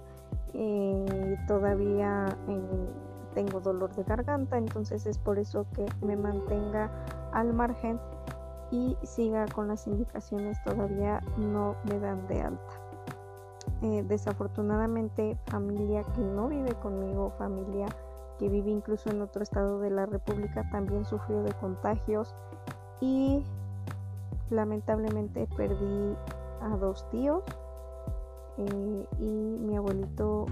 eh, 0.53 1.37
todavía 1.47 2.27
eh, 2.47 2.89
tengo 3.33 3.59
dolor 3.59 3.93
de 3.95 4.03
garganta, 4.03 4.57
entonces 4.57 5.05
es 5.05 5.17
por 5.17 5.39
eso 5.39 5.65
que 5.73 5.85
me 6.05 6.15
mantenga 6.15 6.89
al 7.33 7.53
margen 7.53 7.99
y 8.71 8.97
siga 9.03 9.45
con 9.47 9.67
las 9.67 9.85
indicaciones, 9.85 10.61
todavía 10.63 11.21
no 11.37 11.75
me 11.83 11.99
dan 11.99 12.25
de 12.27 12.41
alta. 12.41 12.73
desafortunadamente 13.81 15.37
familia 15.47 16.03
que 16.15 16.21
no 16.21 16.47
vive 16.47 16.73
conmigo, 16.75 17.33
familia 17.37 17.87
que 18.39 18.49
vive 18.49 18.71
incluso 18.71 19.09
en 19.09 19.21
otro 19.21 19.43
estado 19.43 19.79
de 19.79 19.89
la 19.89 20.05
República, 20.05 20.67
también 20.71 21.05
sufrió 21.05 21.43
de 21.43 21.51
contagios 21.53 22.33
y 22.99 23.43
lamentablemente 24.49 25.47
perdí 25.57 26.15
a 26.61 26.77
dos 26.77 27.07
tíos 27.09 27.43
eh, 28.57 29.05
y 29.19 29.57
mi 29.59 29.75
abuelito 29.77 30.45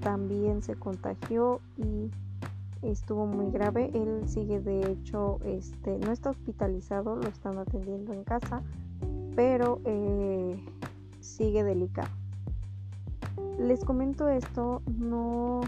también 0.00 0.62
se 0.62 0.76
contagió 0.76 1.60
y 1.76 2.10
estuvo 2.90 3.26
muy 3.26 3.50
grave. 3.50 3.90
Él 3.94 4.28
sigue 4.28 4.60
de 4.60 4.90
hecho, 4.90 5.38
este, 5.44 5.98
no 5.98 6.12
está 6.12 6.30
hospitalizado, 6.30 7.16
lo 7.16 7.28
están 7.28 7.58
atendiendo 7.58 8.12
en 8.12 8.24
casa, 8.24 8.62
pero 9.34 9.80
eh, 9.84 10.64
sigue 11.20 11.64
delicado. 11.64 12.10
Les 13.58 13.84
comento 13.84 14.28
esto 14.28 14.82
no 14.98 15.60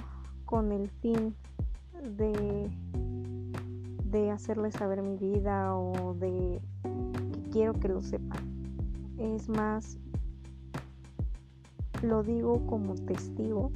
con 0.45 0.73
el 0.73 0.89
fin 0.89 1.35
de, 2.17 2.71
de 4.05 4.31
hacerles 4.31 4.75
saber 4.75 5.03
mi 5.03 5.17
vida 5.17 5.77
o 5.77 6.15
de 6.15 6.61
quiero 7.51 7.75
que 7.75 7.89
lo 7.89 8.03
sepan. 8.03 8.39
Es 9.19 9.49
más, 9.49 9.99
lo 12.03 12.23
digo 12.23 12.65
como 12.67 12.95
testigo 12.95 13.73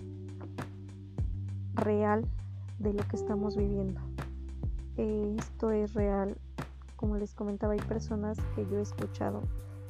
real 1.74 2.24
de 2.82 2.92
lo 2.92 3.02
que 3.08 3.16
estamos 3.16 3.56
viviendo. 3.56 4.00
Esto 4.96 5.70
es 5.70 5.94
real. 5.94 6.36
Como 6.96 7.16
les 7.16 7.34
comentaba, 7.34 7.72
hay 7.72 7.80
personas 7.80 8.38
que 8.54 8.66
yo 8.66 8.78
he 8.78 8.82
escuchado, 8.82 9.42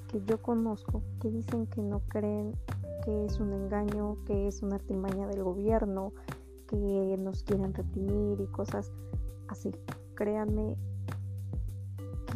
que 0.09 0.23
yo 0.25 0.41
conozco, 0.41 1.03
que 1.21 1.31
dicen 1.31 1.67
que 1.67 1.83
no 1.83 2.01
creen 2.09 2.55
que 3.05 3.25
es 3.27 3.41
un 3.41 3.53
engaño, 3.53 4.17
que 4.27 4.47
es 4.47 4.63
una 4.63 4.77
artimaña 4.77 5.27
del 5.27 5.43
gobierno, 5.43 6.13
que 6.69 7.17
nos 7.19 7.43
quieren 7.43 7.75
reprimir 7.75 8.41
y 8.41 8.47
cosas 8.47 8.93
así. 9.49 9.73
Créanme 10.15 10.77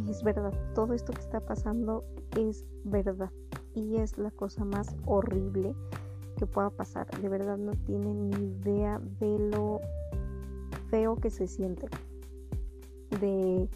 es 0.08 0.22
verdad, 0.22 0.52
todo 0.74 0.94
esto 0.94 1.12
que 1.12 1.20
está 1.20 1.40
pasando 1.40 2.04
es 2.38 2.64
verdad 2.84 3.30
y 3.74 3.96
es 3.96 4.16
la 4.18 4.30
cosa 4.30 4.64
más 4.64 4.94
horrible 5.06 5.74
que 6.36 6.46
pueda 6.46 6.70
pasar. 6.70 7.06
De 7.20 7.28
verdad 7.28 7.56
no 7.56 7.72
tienen 7.72 8.30
ni 8.30 8.36
idea 8.36 9.00
de 9.18 9.38
lo 9.38 9.80
feo 10.90 11.16
que 11.16 11.30
se 11.30 11.46
siente, 11.46 11.88
de 13.20 13.68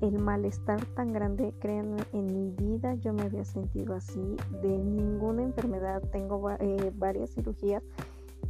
el 0.00 0.18
malestar 0.18 0.84
tan 0.94 1.12
grande, 1.12 1.54
créanme, 1.60 2.02
en 2.12 2.26
mi 2.26 2.50
vida 2.50 2.94
yo 2.94 3.12
me 3.12 3.22
había 3.22 3.44
sentido 3.44 3.94
así, 3.94 4.36
de 4.60 4.78
ninguna 4.78 5.42
enfermedad, 5.42 6.02
tengo 6.10 6.50
eh, 6.50 6.92
varias 6.96 7.30
cirugías, 7.30 7.82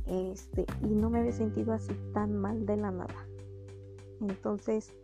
este, 0.07 0.65
y 0.83 0.95
no 0.95 1.11
me 1.11 1.21
había 1.21 1.33
sentido 1.33 1.75
así 1.75 1.93
tan 2.15 2.35
mal 2.37 2.65
de 2.65 2.77
la 2.77 2.91
nada. 2.91 3.27
Entonces, 4.21 4.95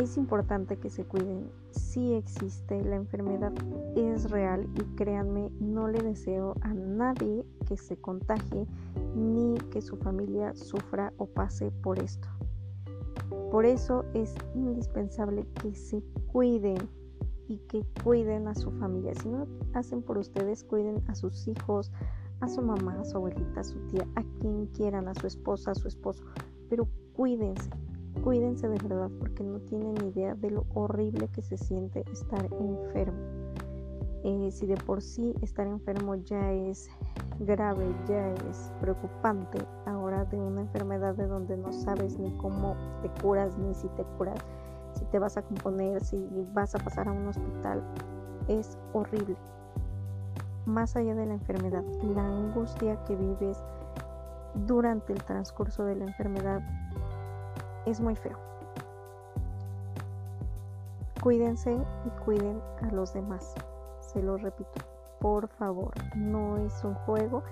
es 0.00 0.16
importante 0.16 0.76
que 0.76 0.88
se 0.88 1.04
cuiden. 1.04 1.50
Si 1.70 2.14
existe, 2.14 2.82
la 2.82 2.96
enfermedad 2.96 3.52
es 3.96 4.30
real 4.30 4.66
y 4.74 4.96
créanme, 4.96 5.50
no 5.60 5.88
le 5.88 6.00
deseo 6.00 6.54
a 6.62 6.72
nadie 6.72 7.44
que 7.70 7.76
se 7.76 7.96
contagie 7.96 8.66
ni 9.14 9.54
que 9.70 9.80
su 9.80 9.96
familia 9.96 10.52
sufra 10.56 11.12
o 11.18 11.26
pase 11.26 11.70
por 11.70 12.00
esto. 12.00 12.28
Por 13.52 13.64
eso 13.64 14.04
es 14.12 14.34
indispensable 14.56 15.46
que 15.62 15.72
se 15.76 16.02
cuiden 16.32 16.78
y 17.46 17.58
que 17.68 17.86
cuiden 18.02 18.48
a 18.48 18.56
su 18.56 18.72
familia. 18.72 19.14
Si 19.14 19.28
no 19.28 19.46
hacen 19.72 20.02
por 20.02 20.18
ustedes, 20.18 20.64
cuiden 20.64 21.00
a 21.06 21.14
sus 21.14 21.46
hijos, 21.46 21.92
a 22.40 22.48
su 22.48 22.60
mamá, 22.60 23.00
a 23.00 23.04
su 23.04 23.18
abuelita, 23.18 23.60
a 23.60 23.64
su 23.64 23.78
tía, 23.86 24.04
a 24.16 24.24
quien 24.40 24.66
quieran, 24.66 25.06
a 25.06 25.14
su 25.14 25.28
esposa, 25.28 25.70
a 25.70 25.76
su 25.76 25.86
esposo. 25.86 26.24
Pero 26.68 26.88
cuídense, 27.12 27.70
Cuídense 28.24 28.68
de 28.68 28.76
verdad 28.76 29.10
porque 29.18 29.42
no 29.42 29.60
tienen 29.60 29.96
idea 30.04 30.34
de 30.34 30.50
lo 30.50 30.66
horrible 30.74 31.28
que 31.28 31.40
se 31.40 31.56
siente 31.56 32.04
estar 32.12 32.44
enfermo. 32.52 33.18
Eh, 34.24 34.50
si 34.50 34.66
de 34.66 34.76
por 34.76 35.00
sí 35.00 35.34
estar 35.40 35.66
enfermo 35.66 36.16
ya 36.16 36.52
es 36.52 36.90
grave, 37.40 37.94
ya 38.06 38.28
es 38.50 38.70
preocupante, 38.80 39.58
ahora 39.86 40.24
de 40.26 40.38
una 40.38 40.60
enfermedad 40.60 41.14
de 41.14 41.26
donde 41.26 41.56
no 41.56 41.72
sabes 41.72 42.18
ni 42.18 42.30
cómo 42.36 42.76
te 43.02 43.08
curas, 43.22 43.56
ni 43.58 43.74
si 43.74 43.88
te 43.88 44.04
curas, 44.18 44.38
si 44.92 45.04
te 45.06 45.18
vas 45.18 45.36
a 45.36 45.42
componer, 45.42 46.04
si 46.04 46.28
vas 46.52 46.74
a 46.74 46.78
pasar 46.78 47.08
a 47.08 47.12
un 47.12 47.28
hospital, 47.28 47.82
es 48.48 48.76
horrible. 48.92 49.36
Más 50.66 50.94
allá 50.96 51.14
de 51.14 51.26
la 51.26 51.34
enfermedad, 51.34 51.82
la 52.14 52.24
angustia 52.24 53.02
que 53.04 53.16
vives 53.16 53.62
durante 54.66 55.12
el 55.12 55.22
transcurso 55.24 55.84
de 55.84 55.96
la 55.96 56.04
enfermedad 56.04 56.60
es 57.86 58.00
muy 58.00 58.14
feo. 58.14 58.36
Cuídense 61.22 61.72
y 61.72 62.10
cuiden 62.24 62.60
a 62.82 62.94
los 62.94 63.12
demás. 63.12 63.54
Se 64.00 64.22
lo 64.22 64.36
repito, 64.36 64.80
por 65.20 65.48
favor, 65.48 65.92
no 66.16 66.56
es 66.58 66.82
un 66.82 66.94
juego 66.94 67.42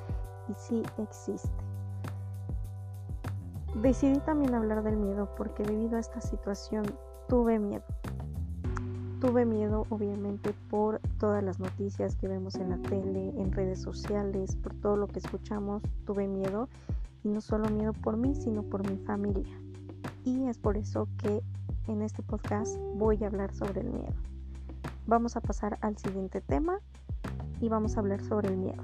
y 0.49 0.55
sí 0.55 0.83
existe. 0.99 1.51
Decidí 3.77 4.19
también 4.21 4.55
hablar 4.55 4.83
del 4.83 4.97
miedo 4.97 5.29
porque 5.37 5.63
debido 5.63 5.97
a 5.97 6.01
esta 6.01 6.21
situación 6.21 6.85
tuve 7.29 7.59
miedo. 7.59 7.85
Tuve 9.21 9.45
miedo 9.45 9.87
obviamente 9.91 10.53
por 10.71 11.01
todas 11.19 11.43
las 11.43 11.61
noticias 11.61 12.17
que 12.17 12.29
vemos 12.29 12.55
en 12.57 12.71
la 12.71 12.79
tele, 12.79 13.33
en 13.37 13.53
redes 13.53 13.81
sociales, 13.81 14.57
por 14.57 14.75
todo 14.75 14.97
lo 14.97 15.07
que 15.07 15.19
escuchamos. 15.19 15.83
Tuve 16.05 16.27
miedo 16.27 16.69
y 17.23 17.29
no 17.29 17.41
solo 17.41 17.69
miedo 17.69 17.93
por 17.93 18.17
mí, 18.17 18.35
sino 18.35 18.63
por 18.63 18.89
mi 18.89 18.97
familia 18.99 19.59
y 20.29 20.47
es 20.47 20.59
por 20.59 20.77
eso 20.77 21.09
que 21.19 21.43
en 21.87 22.03
este 22.03 22.23
podcast 22.23 22.77
voy 22.97 23.23
a 23.25 23.29
hablar 23.29 23.53
sobre 23.55 23.81
el 23.81 23.91
miedo. 23.91 24.13
vamos 25.07 25.37
a 25.37 25.41
pasar 25.41 25.79
al 25.81 25.97
siguiente 25.97 26.41
tema 26.43 26.81
y 27.61 27.69
vamos 27.69 27.97
a 27.97 28.01
hablar 28.01 28.23
sobre 28.23 28.49
el 28.49 28.57
miedo. 28.57 28.83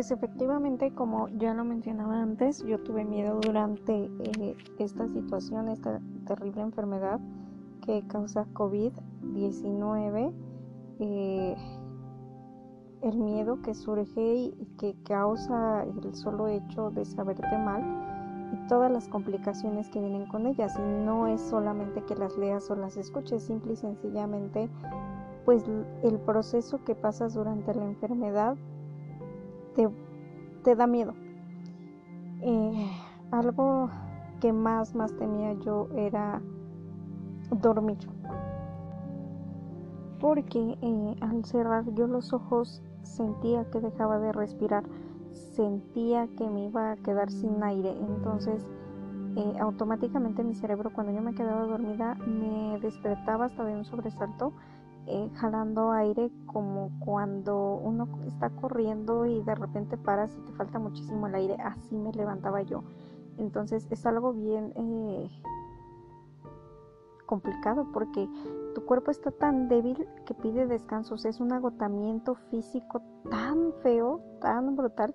Pues 0.00 0.12
efectivamente, 0.12 0.94
como 0.94 1.28
ya 1.28 1.52
lo 1.52 1.62
mencionaba 1.62 2.22
antes, 2.22 2.64
yo 2.64 2.78
tuve 2.82 3.04
miedo 3.04 3.38
durante 3.38 4.10
eh, 4.20 4.56
esta 4.78 5.06
situación, 5.08 5.68
esta 5.68 6.00
terrible 6.26 6.62
enfermedad 6.62 7.20
que 7.84 8.02
causa 8.06 8.46
COVID-19, 8.54 10.32
eh, 11.00 11.56
el 13.02 13.18
miedo 13.18 13.62
que 13.62 13.74
surge 13.74 14.34
y 14.34 14.68
que 14.78 14.94
causa 15.04 15.84
el 15.84 16.14
solo 16.14 16.48
hecho 16.48 16.90
de 16.90 17.04
saberte 17.06 17.56
mal 17.58 17.82
y 18.52 18.68
todas 18.68 18.90
las 18.90 19.08
complicaciones 19.08 19.88
que 19.88 20.00
vienen 20.00 20.26
con 20.26 20.46
ellas. 20.46 20.78
Y 20.78 21.04
no 21.04 21.26
es 21.26 21.40
solamente 21.40 22.02
que 22.04 22.14
las 22.14 22.36
leas 22.36 22.70
o 22.70 22.76
las 22.76 22.96
escuches, 22.96 23.42
simple 23.42 23.72
y 23.72 23.76
sencillamente, 23.76 24.68
pues 25.44 25.64
el 26.02 26.18
proceso 26.20 26.84
que 26.84 26.94
pasas 26.94 27.34
durante 27.34 27.74
la 27.74 27.84
enfermedad 27.84 28.56
te, 29.74 30.76
da 30.76 30.86
miedo. 30.86 31.14
Eh, 32.42 32.90
algo 33.30 33.88
que 34.40 34.52
más, 34.52 34.94
más 34.94 35.16
temía 35.16 35.54
yo 35.54 35.88
era 35.94 36.42
dormir. 37.50 37.98
Porque 40.20 40.76
eh, 40.82 41.16
al 41.20 41.44
cerrar 41.44 41.84
yo 41.94 42.06
los 42.06 42.32
ojos 42.32 42.82
sentía 43.02 43.64
que 43.70 43.80
dejaba 43.80 44.18
de 44.18 44.32
respirar, 44.32 44.84
sentía 45.32 46.28
que 46.36 46.48
me 46.48 46.66
iba 46.66 46.92
a 46.92 46.96
quedar 46.96 47.30
sin 47.30 47.62
aire. 47.62 47.90
Entonces, 47.90 48.66
eh, 49.36 49.54
automáticamente 49.60 50.44
mi 50.44 50.54
cerebro, 50.54 50.92
cuando 50.92 51.12
yo 51.12 51.22
me 51.22 51.34
quedaba 51.34 51.64
dormida, 51.64 52.14
me 52.26 52.78
despertaba 52.80 53.46
hasta 53.46 53.64
de 53.64 53.76
un 53.76 53.84
sobresalto 53.84 54.52
eh, 55.06 55.30
jalando 55.34 55.92
aire 55.92 56.30
como 56.46 56.90
cuando 57.00 57.80
uno 57.82 58.06
está 58.26 58.50
corriendo 58.50 59.26
y 59.26 59.42
de 59.42 59.54
repente 59.54 59.96
paras 59.96 60.36
y 60.36 60.40
te 60.42 60.52
falta 60.52 60.78
muchísimo 60.78 61.26
el 61.26 61.34
aire, 61.34 61.56
así 61.62 61.96
me 61.96 62.12
levantaba 62.12 62.62
yo. 62.62 62.84
Entonces 63.38 63.86
es 63.90 64.04
algo 64.06 64.32
bien 64.32 64.72
eh, 64.76 65.28
complicado 67.30 67.86
porque 67.92 68.28
tu 68.74 68.84
cuerpo 68.84 69.12
está 69.12 69.30
tan 69.30 69.68
débil 69.68 70.08
que 70.26 70.34
pide 70.34 70.66
descansos, 70.66 71.24
es 71.24 71.38
un 71.38 71.52
agotamiento 71.52 72.34
físico 72.50 73.02
tan 73.30 73.72
feo, 73.84 74.20
tan 74.40 74.74
brutal 74.74 75.14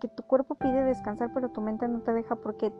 que 0.00 0.06
tu 0.06 0.22
cuerpo 0.22 0.54
pide 0.54 0.84
descansar, 0.84 1.32
pero 1.34 1.50
tu 1.50 1.60
mente 1.60 1.88
no 1.88 2.00
te 2.00 2.12
deja 2.12 2.36
porque 2.36 2.72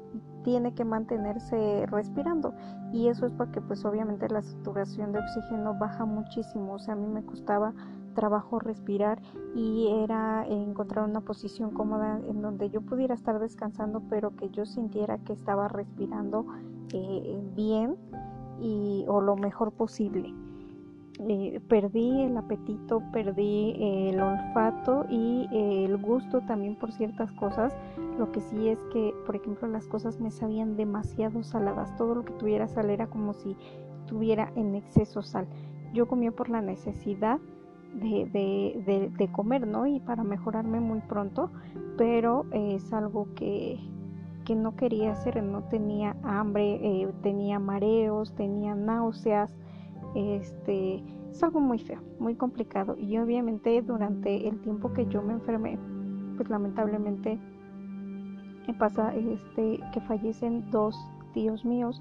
tiene 0.44 0.72
que 0.72 0.85
mantenerse 0.85 1.85
respirando. 1.87 2.54
Y 2.92 3.09
eso 3.09 3.26
es 3.26 3.33
porque 3.33 3.61
pues 3.61 3.85
obviamente 3.85 4.28
la 4.28 4.40
saturación 4.40 5.12
de 5.12 5.18
oxígeno 5.18 5.74
baja 5.78 6.06
muchísimo. 6.06 6.74
O 6.74 6.78
sea, 6.78 6.94
a 6.94 6.96
mí 6.96 7.06
me 7.06 7.22
costaba 7.22 7.74
trabajo 8.14 8.59
respirar 8.59 9.20
y 9.54 9.88
era 10.02 10.46
encontrar 10.46 11.04
una 11.04 11.20
posición 11.20 11.72
cómoda 11.72 12.20
en 12.26 12.40
donde 12.40 12.70
yo 12.70 12.80
pudiera 12.80 13.14
estar 13.14 13.38
descansando, 13.38 14.02
pero 14.09 14.35
que 14.35 14.48
yo 14.48 14.64
sintiera 14.64 15.18
que 15.18 15.35
estaba 15.35 15.68
respirando 15.68 16.46
eh, 16.92 17.40
bien 17.54 17.96
y 18.61 19.05
o 19.09 19.20
lo 19.20 19.37
mejor 19.37 19.73
posible. 19.73 20.35
Eh, 21.29 21.61
perdí 21.68 22.23
el 22.23 22.37
apetito, 22.38 23.03
perdí 23.12 23.75
el 23.77 24.18
olfato 24.20 25.05
y 25.11 25.46
eh, 25.53 25.85
el 25.85 25.99
gusto 25.99 26.40
también 26.40 26.77
por 26.77 26.92
ciertas 26.92 27.31
cosas. 27.33 27.77
Lo 28.18 28.33
que 28.33 28.40
sí 28.40 28.68
es 28.68 28.79
que, 28.92 29.12
por 29.27 29.37
ejemplo, 29.37 29.68
las 29.68 29.87
cosas 29.87 30.18
me 30.18 30.31
sabían 30.31 30.77
demasiado 30.77 31.42
saladas. 31.42 31.94
Todo 31.96 32.14
lo 32.14 32.25
que 32.25 32.33
tuviera 32.35 32.68
sal 32.68 32.88
era 32.88 33.07
como 33.07 33.35
si 33.35 33.55
tuviera 34.07 34.51
en 34.57 34.75
exceso 34.75 35.20
sal. 35.20 35.46
Yo 35.92 36.09
comía 36.09 36.33
por 36.33 36.49
la 36.49 36.62
necesidad 36.62 37.38
de, 37.94 39.29
comer, 39.33 39.66
¿no? 39.66 39.87
Y 39.87 40.01
para 40.01 40.25
mejorarme 40.25 40.81
muy 40.81 41.01
pronto, 41.01 41.51
pero 41.99 42.46
es 42.53 42.92
algo 42.92 43.29
que, 43.35 43.79
no 44.54 44.76
quería 44.76 45.12
hacer. 45.12 45.42
No 45.42 45.62
tenía 45.64 46.16
hambre, 46.22 46.80
eh, 46.82 47.12
tenía 47.22 47.58
mareos, 47.58 48.34
tenía 48.34 48.74
náuseas 48.74 49.56
este, 50.14 51.04
es 51.30 51.42
algo 51.42 51.60
muy 51.60 51.78
feo, 51.78 52.00
muy 52.18 52.34
complicado. 52.34 52.96
Y 52.98 53.18
obviamente 53.18 53.80
durante 53.82 54.48
el 54.48 54.60
tiempo 54.60 54.92
que 54.92 55.06
yo 55.06 55.22
me 55.22 55.34
enfermé, 55.34 55.78
pues 56.36 56.48
lamentablemente 56.48 57.38
me 58.66 58.74
pasa 58.74 59.14
este, 59.14 59.80
que 59.92 60.00
fallecen 60.02 60.70
dos 60.70 60.96
tíos 61.32 61.64
míos, 61.64 62.00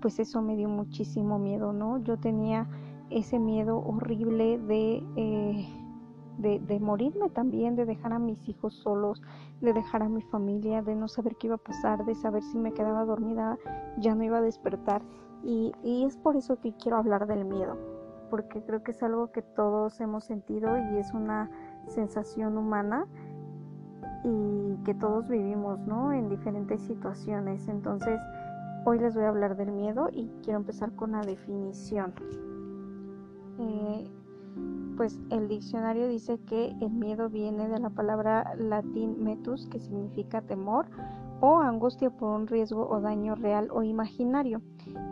pues 0.00 0.18
eso 0.18 0.40
me 0.42 0.56
dio 0.56 0.68
muchísimo 0.68 1.38
miedo, 1.38 1.72
¿no? 1.72 2.02
Yo 2.02 2.16
tenía 2.16 2.66
ese 3.10 3.38
miedo 3.38 3.78
horrible 3.78 4.58
de, 4.58 5.02
eh, 5.16 5.68
de, 6.38 6.58
de, 6.60 6.80
morirme 6.80 7.28
también, 7.30 7.76
de 7.76 7.84
dejar 7.84 8.12
a 8.12 8.18
mis 8.18 8.48
hijos 8.48 8.74
solos, 8.74 9.20
de 9.60 9.72
dejar 9.72 10.02
a 10.02 10.08
mi 10.08 10.22
familia, 10.22 10.82
de 10.82 10.96
no 10.96 11.08
saber 11.08 11.36
qué 11.36 11.48
iba 11.48 11.56
a 11.56 11.58
pasar, 11.58 12.04
de 12.04 12.14
saber 12.14 12.42
si 12.42 12.58
me 12.58 12.72
quedaba 12.72 13.04
dormida, 13.04 13.58
ya 13.98 14.14
no 14.14 14.24
iba 14.24 14.38
a 14.38 14.42
despertar. 14.42 15.02
Y, 15.42 15.72
es 15.84 16.16
por 16.16 16.36
eso 16.36 16.60
que 16.60 16.74
quiero 16.74 16.98
hablar 16.98 17.26
del 17.26 17.44
miedo, 17.44 17.76
porque 18.30 18.62
creo 18.62 18.82
que 18.82 18.90
es 18.92 19.02
algo 19.02 19.32
que 19.32 19.42
todos 19.42 20.00
hemos 20.00 20.24
sentido 20.24 20.76
y 20.76 20.98
es 20.98 21.12
una 21.12 21.50
sensación 21.86 22.58
humana 22.58 23.06
y 24.22 24.76
que 24.84 24.94
todos 24.94 25.28
vivimos, 25.28 25.78
¿no? 25.86 26.12
En 26.12 26.28
diferentes 26.28 26.82
situaciones. 26.82 27.68
Entonces, 27.68 28.20
hoy 28.84 28.98
les 28.98 29.14
voy 29.14 29.24
a 29.24 29.28
hablar 29.28 29.56
del 29.56 29.72
miedo 29.72 30.08
y 30.12 30.30
quiero 30.42 30.58
empezar 30.58 30.92
con 30.94 31.12
la 31.12 31.22
definición. 31.22 32.12
Eh, 33.58 34.10
pues 34.96 35.18
el 35.30 35.48
diccionario 35.48 36.08
dice 36.08 36.38
que 36.46 36.76
el 36.80 36.90
miedo 36.90 37.30
viene 37.30 37.68
de 37.68 37.78
la 37.78 37.90
palabra 37.90 38.54
latín 38.58 39.22
metus, 39.24 39.66
que 39.66 39.80
significa 39.80 40.42
temor 40.42 40.86
o 41.40 41.60
angustia 41.60 42.10
por 42.10 42.38
un 42.38 42.46
riesgo 42.46 42.86
o 42.88 43.00
daño 43.00 43.34
real 43.34 43.68
o 43.72 43.82
imaginario. 43.82 44.60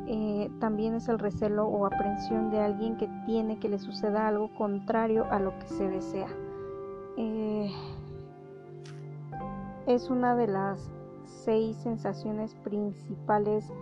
Eh, 0.07 0.51
también 0.61 0.95
es 0.95 1.09
el 1.09 1.19
recelo 1.19 1.67
o 1.67 1.87
aprensión 1.87 2.51
de 2.51 2.61
alguien 2.61 2.97
que 2.97 3.09
tiene 3.25 3.59
que 3.59 3.69
le 3.69 3.79
suceda 3.79 4.29
algo 4.29 4.55
contrario 4.55 5.27
a 5.31 5.41
lo 5.41 5.59
que 5.59 5.69
se 5.69 5.89
desea. 5.89 6.29
Eh, 7.17 7.71
es 9.87 10.11
una 10.11 10.37
de 10.37 10.49
las 10.49 10.91
seis 11.25 11.77
sensaciones 11.79 12.55
principales 12.57 13.73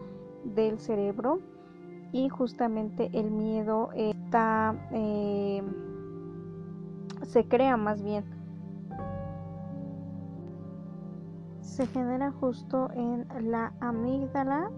del 0.44 0.78
cerebro 0.78 1.40
y 2.12 2.28
justamente 2.28 3.10
el 3.12 3.30
miedo 3.32 3.90
eh, 4.32 5.62
se 7.22 7.46
crea 7.48 7.76
más 7.76 8.02
bien 8.02 8.36
se 11.76 11.86
genera 11.88 12.32
justo 12.32 12.90
en 12.94 13.26
la 13.50 13.70
amígdala 13.80 14.70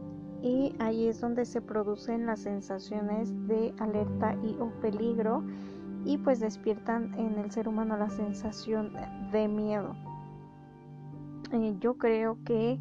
y 0.43 0.75
ahí 0.81 1.07
es 1.07 1.21
donde 1.21 1.45
se 1.45 1.61
producen 1.61 2.27
las 2.27 2.41
sensaciones 2.41 3.33
de 3.47 3.73
alerta 3.79 4.35
y 4.43 4.57
o 4.59 4.71
peligro 4.81 5.45
y 6.05 6.19
pues 6.19 6.41
despiertan 6.41 7.15
en 7.15 7.39
el 7.39 7.53
ser 7.53 7.69
humano 7.69 7.97
la 7.97 8.11
sensación 8.11 8.93
de 9.31 9.47
miedo. 9.47 9.95
Eh, 11.53 11.77
yo 11.79 11.97
creo 11.99 12.37
que 12.45 12.81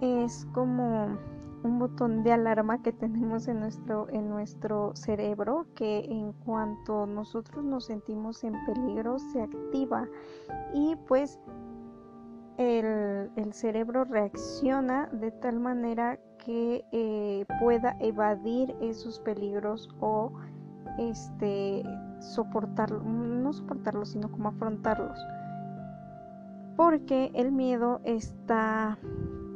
es 0.00 0.44
como 0.52 1.16
un 1.62 1.78
botón 1.78 2.22
de 2.22 2.32
alarma 2.32 2.82
que 2.82 2.92
tenemos 2.92 3.48
en 3.48 3.60
nuestro, 3.60 4.08
en 4.10 4.28
nuestro 4.28 4.94
cerebro 4.94 5.66
que 5.74 6.04
en 6.04 6.32
cuanto 6.32 7.06
nosotros 7.06 7.64
nos 7.64 7.86
sentimos 7.86 8.44
en 8.44 8.54
peligro 8.66 9.18
se 9.18 9.42
activa 9.42 10.06
y 10.72 10.96
pues 11.08 11.38
el, 12.58 13.52
cerebro 13.52 14.04
reacciona 14.04 15.06
de 15.12 15.30
tal 15.30 15.60
manera 15.60 16.18
que 16.44 16.84
eh, 16.92 17.46
pueda 17.60 17.96
evadir 18.00 18.74
esos 18.80 19.20
peligros 19.20 19.88
o 20.00 20.32
este 20.98 21.84
soportarlo, 22.20 23.02
no 23.02 23.52
soportarlos, 23.52 24.10
sino 24.10 24.30
como 24.30 24.48
afrontarlos. 24.48 25.18
Porque 26.76 27.30
el 27.34 27.52
miedo 27.52 28.00
está 28.04 28.98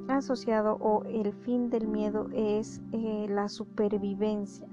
asociado 0.08 0.76
o 0.80 1.04
el 1.04 1.32
fin 1.32 1.70
del 1.70 1.86
miedo 1.86 2.28
es 2.32 2.80
eh, 2.92 3.26
la 3.28 3.48
supervivencia. 3.48 4.66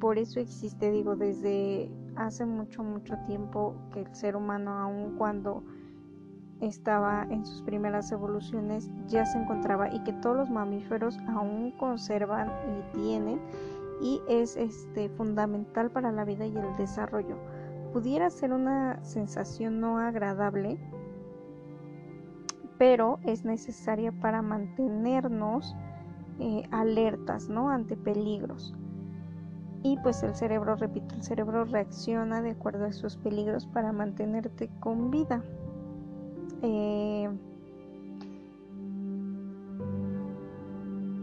Por 0.00 0.18
eso 0.18 0.40
existe, 0.40 0.90
digo, 0.90 1.16
desde 1.16 1.90
hace 2.16 2.44
mucho, 2.44 2.82
mucho 2.82 3.16
tiempo 3.26 3.74
que 3.92 4.00
el 4.00 4.14
ser 4.14 4.36
humano, 4.36 4.72
aun 4.72 5.16
cuando 5.16 5.62
estaba 6.60 7.26
en 7.30 7.44
sus 7.44 7.62
primeras 7.62 8.10
evoluciones 8.12 8.90
ya 9.06 9.26
se 9.26 9.38
encontraba 9.38 9.92
y 9.92 10.02
que 10.04 10.12
todos 10.14 10.36
los 10.36 10.50
mamíferos 10.50 11.18
aún 11.28 11.72
conservan 11.72 12.48
y 12.48 12.96
tienen 12.96 13.40
y 14.00 14.20
es 14.28 14.56
este, 14.56 15.08
fundamental 15.10 15.90
para 15.90 16.12
la 16.12 16.24
vida 16.24 16.46
y 16.46 16.56
el 16.56 16.76
desarrollo. 16.76 17.36
Pudiera 17.92 18.28
ser 18.30 18.52
una 18.52 19.02
sensación 19.02 19.80
no 19.80 19.98
agradable, 19.98 20.78
pero 22.78 23.18
es 23.24 23.44
necesaria 23.44 24.12
para 24.12 24.42
mantenernos 24.42 25.76
eh, 26.38 26.62
alertas 26.70 27.48
¿no? 27.48 27.70
ante 27.70 27.96
peligros. 27.96 28.74
Y 29.82 29.96
pues 29.98 30.22
el 30.22 30.34
cerebro, 30.34 30.74
repito, 30.76 31.14
el 31.14 31.22
cerebro 31.22 31.64
reacciona 31.64 32.42
de 32.42 32.50
acuerdo 32.50 32.86
a 32.86 32.88
esos 32.88 33.16
peligros 33.16 33.66
para 33.66 33.92
mantenerte 33.92 34.68
con 34.80 35.10
vida. 35.10 35.42
Eh, 36.62 37.30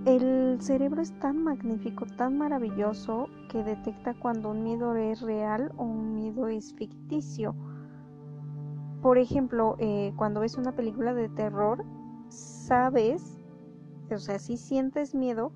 el 0.05 0.57
cerebro 0.61 1.01
es 1.01 1.17
tan 1.19 1.43
magnífico, 1.43 2.05
tan 2.05 2.37
maravilloso, 2.37 3.27
que 3.49 3.63
detecta 3.63 4.13
cuando 4.13 4.51
un 4.51 4.63
miedo 4.63 4.95
es 4.95 5.21
real 5.21 5.71
o 5.77 5.83
un 5.83 6.15
miedo 6.15 6.47
es 6.47 6.73
ficticio. 6.73 7.55
Por 9.03 9.17
ejemplo, 9.17 9.75
eh, 9.79 10.13
cuando 10.15 10.39
ves 10.39 10.57
una 10.57 10.71
película 10.71 11.13
de 11.13 11.27
terror, 11.27 11.83
sabes, 12.29 13.37
o 14.09 14.17
sea, 14.17 14.39
sí 14.39 14.55
sientes 14.55 15.13
miedo, 15.13 15.51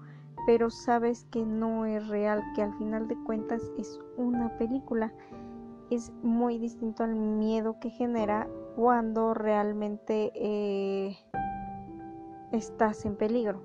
pero 0.45 0.69
sabes 0.69 1.25
que 1.31 1.45
no 1.45 1.86
es 1.86 2.10
real, 2.10 2.43
que 2.55 2.62
al 2.62 2.73
final 2.77 3.07
de 3.07 3.15
cuentas 3.23 3.71
es 3.77 4.01
una 4.17 4.57
película. 4.57 5.13
Es 5.89 6.12
muy 6.23 6.57
distinto 6.57 7.05
al 7.05 7.15
miedo 7.15 7.79
que 7.79 7.89
genera 7.89 8.49
cuando 8.75 9.33
realmente 9.33 10.33
eh, 10.36 11.17
estás 12.51 13.05
en 13.05 13.15
peligro. 13.15 13.62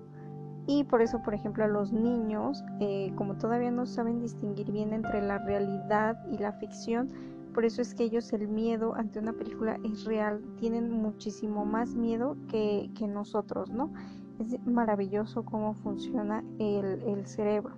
Y 0.69 0.85
por 0.85 1.03
eso, 1.03 1.21
por 1.25 1.35
ejemplo, 1.35 1.65
a 1.65 1.69
los 1.69 1.93
niños, 1.93 2.65
eh, 2.79 3.13
como 3.17 3.35
todavía 3.35 3.73
no 3.73 3.85
saben 3.85 4.21
distinguir 4.21 4.71
bien 4.71 4.93
entre 4.93 5.21
la 5.23 5.39
realidad 5.39 6.25
y 6.31 6.39
la 6.39 6.53
ficción, 6.53 7.32
por 7.55 7.65
eso 7.65 7.83
es 7.83 7.95
que 7.95 8.05
ellos 8.05 8.33
el 8.33 8.49
miedo 8.49 8.95
ante 8.95 9.19
una 9.19 9.33
película 9.33 9.79
es 9.85 10.05
real, 10.05 10.43
tienen 10.57 10.91
muchísimo 10.91 11.65
más 11.65 11.95
miedo 11.95 12.37
que, 12.49 12.91
nosotros, 13.09 13.71
¿no? 13.71 13.93
Es 14.39 14.59
maravilloso 14.67 15.45
cómo 15.45 15.75
funciona 15.75 16.43
el, 16.59 17.27
cerebro. 17.27 17.75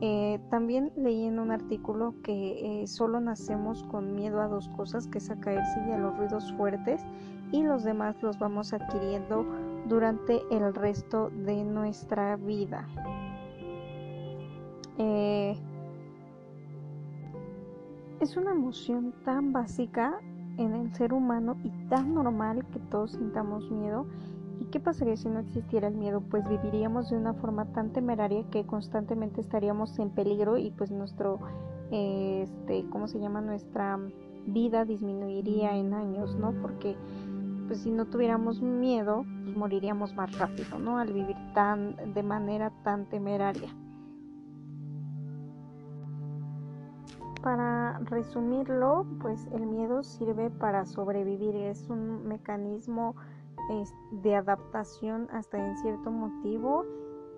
Eh, 0.00 0.40
también 0.50 0.92
leí 0.96 1.24
en 1.24 1.38
un 1.38 1.50
artículo 1.50 2.14
que 2.22 2.82
eh, 2.82 2.86
solo 2.86 3.20
nacemos 3.20 3.82
con 3.84 4.14
miedo 4.14 4.40
a 4.40 4.48
dos 4.48 4.68
cosas, 4.70 5.06
que 5.06 5.18
es 5.18 5.30
a 5.30 5.38
caerse 5.38 5.80
y 5.88 5.92
a 5.92 5.98
los 5.98 6.16
ruidos 6.16 6.52
fuertes, 6.54 7.02
y 7.50 7.62
los 7.62 7.84
demás 7.84 8.20
los 8.22 8.38
vamos 8.38 8.72
adquiriendo 8.72 9.44
durante 9.88 10.42
el 10.50 10.74
resto 10.74 11.30
de 11.30 11.64
nuestra 11.64 12.36
vida. 12.36 12.86
Eh, 14.98 15.56
es 18.22 18.36
una 18.36 18.52
emoción 18.52 19.12
tan 19.24 19.52
básica 19.52 20.20
en 20.56 20.74
el 20.74 20.94
ser 20.94 21.12
humano 21.12 21.56
y 21.64 21.70
tan 21.88 22.14
normal 22.14 22.64
que 22.72 22.78
todos 22.78 23.12
sintamos 23.12 23.68
miedo. 23.68 24.06
¿Y 24.60 24.66
qué 24.66 24.78
pasaría 24.78 25.16
si 25.16 25.28
no 25.28 25.40
existiera 25.40 25.88
el 25.88 25.96
miedo? 25.96 26.20
Pues 26.20 26.48
viviríamos 26.48 27.10
de 27.10 27.16
una 27.16 27.34
forma 27.34 27.64
tan 27.72 27.92
temeraria 27.92 28.44
que 28.50 28.64
constantemente 28.64 29.40
estaríamos 29.40 29.98
en 29.98 30.10
peligro 30.10 30.56
y 30.56 30.70
pues 30.70 30.92
nuestro, 30.92 31.40
este, 31.90 32.84
¿cómo 32.90 33.08
se 33.08 33.18
llama? 33.18 33.40
Nuestra 33.40 33.98
vida 34.46 34.84
disminuiría 34.84 35.76
en 35.76 35.92
años, 35.92 36.36
¿no? 36.36 36.52
Porque 36.62 36.96
pues 37.66 37.80
si 37.80 37.90
no 37.90 38.06
tuviéramos 38.06 38.62
miedo, 38.62 39.24
pues 39.42 39.56
moriríamos 39.56 40.14
más 40.14 40.38
rápido, 40.38 40.78
¿no? 40.78 40.98
Al 40.98 41.12
vivir 41.12 41.36
tan, 41.54 42.14
de 42.14 42.22
manera 42.22 42.70
tan 42.84 43.06
temeraria. 43.06 43.74
Para 47.42 47.98
resumirlo, 48.04 49.04
pues 49.20 49.48
el 49.52 49.66
miedo 49.66 50.04
sirve 50.04 50.48
para 50.50 50.86
sobrevivir, 50.86 51.56
es 51.56 51.88
un 51.88 52.28
mecanismo 52.28 53.16
de 54.12 54.36
adaptación 54.36 55.28
hasta 55.32 55.58
en 55.58 55.76
cierto 55.78 56.10
motivo 56.10 56.84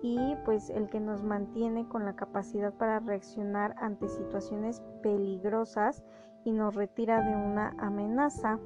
y 0.01 0.35
pues 0.43 0.69
el 0.69 0.89
que 0.89 0.99
nos 0.99 1.23
mantiene 1.23 1.87
con 1.87 2.05
la 2.05 2.15
capacidad 2.15 2.73
para 2.73 2.99
reaccionar 2.99 3.75
ante 3.79 4.07
situaciones 4.07 4.81
peligrosas 5.01 6.03
y 6.43 6.51
nos 6.51 6.75
retira 6.75 7.21
de 7.21 7.35
una 7.35 7.73
amenaza 7.79 8.59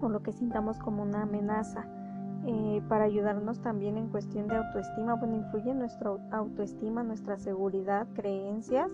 o 0.00 0.08
lo 0.08 0.22
que 0.22 0.32
sintamos 0.32 0.78
como 0.78 1.02
una 1.02 1.22
amenaza. 1.22 1.86
Eh, 2.44 2.82
para 2.88 3.04
ayudarnos 3.04 3.60
también 3.60 3.96
en 3.96 4.08
cuestión 4.08 4.48
de 4.48 4.56
autoestima, 4.56 5.14
bueno, 5.14 5.36
influye 5.36 5.70
en 5.70 5.78
nuestra 5.78 6.10
autoestima, 6.32 7.04
nuestra 7.04 7.38
seguridad, 7.38 8.08
creencias 8.14 8.90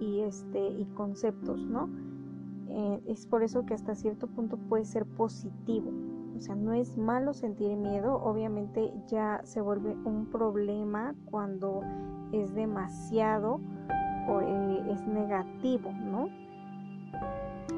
y, 0.00 0.20
este, 0.20 0.68
y 0.68 0.84
conceptos, 0.94 1.60
¿no? 1.60 1.88
Eh, 2.68 3.02
es 3.06 3.26
por 3.26 3.42
eso 3.42 3.66
que 3.66 3.74
hasta 3.74 3.94
cierto 3.94 4.26
punto 4.26 4.56
puede 4.56 4.84
ser 4.84 5.04
positivo. 5.04 5.90
O 6.36 6.40
sea, 6.40 6.54
no 6.54 6.72
es 6.72 6.96
malo 6.96 7.34
sentir 7.34 7.76
miedo, 7.76 8.14
obviamente 8.14 8.92
ya 9.08 9.40
se 9.44 9.60
vuelve 9.60 9.94
un 10.04 10.26
problema 10.26 11.14
cuando 11.26 11.82
es 12.32 12.54
demasiado 12.54 13.60
o 14.28 14.40
eh, 14.40 14.84
es 14.90 15.06
negativo, 15.06 15.92
¿no? 15.92 16.28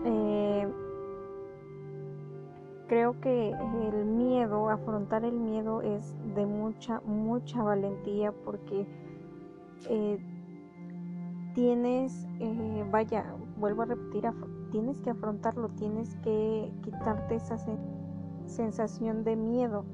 Eh, 0.04 0.68
creo 2.86 3.18
que 3.20 3.50
el 3.50 4.04
miedo, 4.04 4.68
afrontar 4.68 5.24
el 5.24 5.38
miedo 5.40 5.80
es 5.80 6.14
de 6.34 6.44
mucha, 6.44 7.00
mucha 7.00 7.62
valentía 7.62 8.32
porque 8.44 8.86
tienes, 11.54 12.26
eh, 12.40 12.84
vaya, 12.90 13.34
vuelvo 13.58 13.82
a 13.82 13.86
repetir, 13.86 14.24
tienes 14.70 15.00
que 15.00 15.10
afrontarlo, 15.10 15.68
tienes 15.70 16.14
que 16.16 16.72
quitarte 16.82 17.36
esa 17.36 17.56
sensación 18.46 19.24
de 19.24 19.36
miedo. 19.36 19.84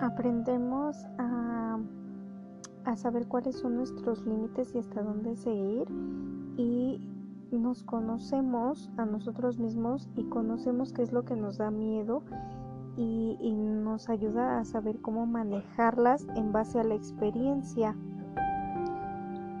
Aprendemos 0.00 1.06
a, 1.18 1.78
a 2.84 2.96
saber 2.96 3.26
cuáles 3.26 3.56
son 3.56 3.76
nuestros 3.76 4.26
límites 4.26 4.74
y 4.74 4.78
hasta 4.78 5.02
dónde 5.02 5.36
seguir 5.36 5.86
y 6.56 7.00
nos 7.58 7.82
conocemos 7.82 8.90
a 8.96 9.04
nosotros 9.04 9.58
mismos 9.58 10.08
y 10.16 10.24
conocemos 10.24 10.92
qué 10.92 11.02
es 11.02 11.12
lo 11.12 11.24
que 11.24 11.36
nos 11.36 11.58
da 11.58 11.70
miedo 11.70 12.22
y, 12.96 13.36
nos 13.52 14.08
ayuda 14.08 14.60
a 14.60 14.64
saber 14.64 15.00
cómo 15.00 15.26
manejarlas 15.26 16.26
en 16.36 16.52
base 16.52 16.78
a 16.78 16.84
la 16.84 16.94
experiencia 16.94 17.96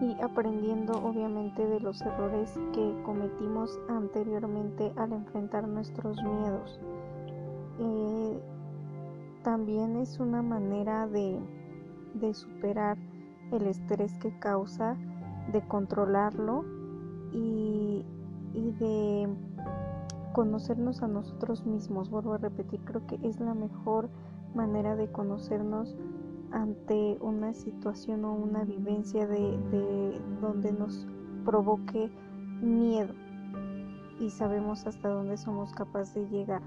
y 0.00 0.14
aprendiendo 0.22 0.92
obviamente 1.02 1.66
de 1.66 1.80
los 1.80 2.00
errores 2.02 2.58
que 2.72 3.02
cometimos 3.02 3.78
anteriormente 3.88 4.92
al 4.96 5.12
enfrentar 5.12 5.66
nuestros 5.66 6.22
miedos. 6.22 6.80
Eh, 7.80 8.40
también 9.42 9.96
es 9.96 10.20
una 10.20 10.42
manera 10.42 11.06
de, 11.06 11.40
de 12.14 12.34
superar 12.34 12.98
el 13.52 13.66
estrés 13.66 14.16
que 14.18 14.38
causa, 14.38 14.96
de 15.52 15.66
controlarlo 15.66 16.64
y, 17.32 17.79
de 18.52 19.28
conocernos 20.32 21.02
a 21.02 21.08
nosotros 21.08 21.66
mismos. 21.66 22.10
Vuelvo 22.10 22.34
a 22.34 22.38
repetir, 22.38 22.80
creo 22.84 23.06
que 23.06 23.18
es 23.22 23.40
la 23.40 23.54
mejor 23.54 24.08
manera 24.54 24.96
de 24.96 25.10
conocernos 25.10 25.96
ante 26.52 27.16
una 27.20 27.54
situación 27.54 28.24
o 28.24 28.32
una 28.32 28.64
vivencia 28.64 29.26
de, 29.26 30.20
donde 30.40 30.72
nos 30.72 31.06
provoque 31.44 32.10
miedo 32.60 33.14
y 34.18 34.30
sabemos 34.30 34.86
hasta 34.86 35.08
dónde 35.08 35.36
somos 35.36 35.72
capaces 35.72 36.14
de 36.14 36.38
llegar. 36.38 36.62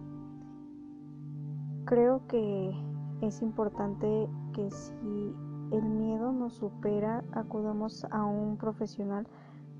Creo 1.86 2.26
que 2.28 2.74
es 3.22 3.42
importante 3.42 4.28
que 4.54 4.72
si 4.72 5.36
el 5.72 5.84
miedo 5.84 6.32
nos 6.32 6.54
supera, 6.54 7.24
acudamos 7.34 8.06
a 8.06 8.24
un 8.24 8.58
profesional 8.58 9.28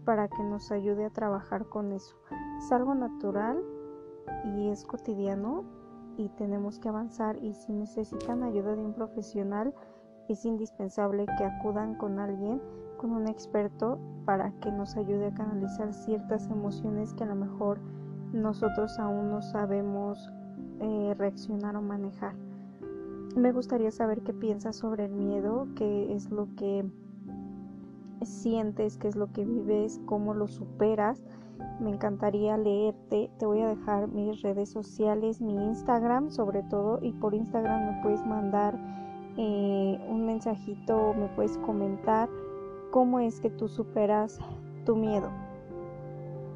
para 0.06 0.28
que 0.28 0.44
nos 0.44 0.72
ayude 0.72 1.06
a 1.06 1.10
trabajar 1.10 1.66
con 1.66 1.92
eso. 1.92 2.16
Es 2.58 2.72
algo 2.72 2.96
natural 2.96 3.64
y 4.56 4.70
es 4.70 4.86
cotidiano 4.86 5.64
y 6.18 6.30
tenemos 6.30 6.80
que 6.80 6.90
avanzar 6.90 7.38
y 7.44 7.54
si 7.54 7.74
necesitan 7.74 8.44
ayuda 8.44 8.76
de 8.76 8.82
un 8.82 8.94
profesional 8.94 9.74
es 10.30 10.46
indispensable 10.46 11.26
que 11.38 11.44
acudan 11.44 11.96
con 11.96 12.20
alguien, 12.20 12.62
con 12.98 13.12
un 13.12 13.28
experto 13.28 14.00
para 14.26 14.52
que 14.62 14.72
nos 14.72 14.96
ayude 14.96 15.28
a 15.28 15.34
canalizar 15.34 15.94
ciertas 15.94 16.50
emociones 16.50 17.14
que 17.14 17.24
a 17.24 17.28
lo 17.28 17.36
mejor 17.36 17.80
nosotros 18.32 18.98
aún 19.00 19.30
no 19.30 19.42
sabemos 19.42 20.32
eh, 20.80 21.14
reaccionar 21.18 21.76
o 21.76 21.82
manejar. 21.82 22.36
Me 23.36 23.52
gustaría 23.52 23.92
saber 23.92 24.22
qué 24.22 24.34
piensas 24.34 24.76
sobre 24.76 25.06
el 25.06 25.12
miedo, 25.12 25.68
qué 25.76 26.14
es 26.14 26.30
lo 26.30 26.48
que 26.56 26.86
sientes, 28.26 28.98
qué 28.98 29.08
es 29.08 29.16
lo 29.16 29.32
que 29.32 29.46
vives, 29.46 30.00
cómo 30.06 30.34
lo 30.34 30.48
superas 30.48 31.24
Me 31.80 31.90
encantaría 31.90 32.58
leerte. 32.58 33.30
Te 33.38 33.46
voy 33.46 33.62
a 33.62 33.68
dejar 33.68 34.08
mis 34.08 34.42
redes 34.42 34.70
sociales, 34.70 35.42
mi 35.42 35.54
Instagram 35.54 36.30
sobre 36.30 36.64
todo. 36.64 37.00
Y 37.02 37.14
por 37.14 37.34
Instagram 37.34 37.96
me 37.96 38.04
puedes 38.04 38.26
mandar 38.26 38.78
eh, 39.38 40.00
un 40.10 40.26
mensajito, 40.26 41.14
me 41.16 41.28
puedes 41.30 41.58
comentar 41.60 42.30
cómo 42.92 43.20
es 43.20 43.40
que 43.40 43.50
tú 43.50 43.68
superas 43.68 44.40
tu 44.86 44.96
miedo. 44.96 45.30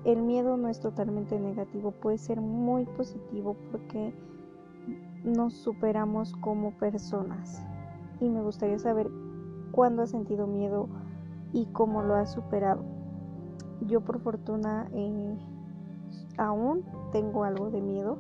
El 0.05 0.21
miedo 0.21 0.55
no 0.57 0.69
es 0.69 0.79
totalmente 0.79 1.39
negativo, 1.39 1.91
puede 1.91 2.17
ser 2.17 2.39
muy 2.39 2.85
positivo 2.85 3.57
porque 3.71 4.13
nos 5.23 5.53
superamos 5.53 6.33
como 6.37 6.71
personas. 6.71 7.63
Y 8.21 8.29
me 8.29 8.41
gustaría 8.41 8.79
saber 8.79 9.09
cuándo 9.71 10.03
has 10.03 10.11
sentido 10.11 10.47
miedo 10.47 10.87
y 11.53 11.65
cómo 11.67 12.01
lo 12.01 12.15
has 12.15 12.31
superado. 12.31 12.83
Yo 13.81 14.01
por 14.01 14.19
fortuna 14.19 14.89
eh, 14.91 15.37
aún 16.37 16.83
tengo 17.11 17.43
algo 17.43 17.69
de 17.69 17.81
miedo, 17.81 18.17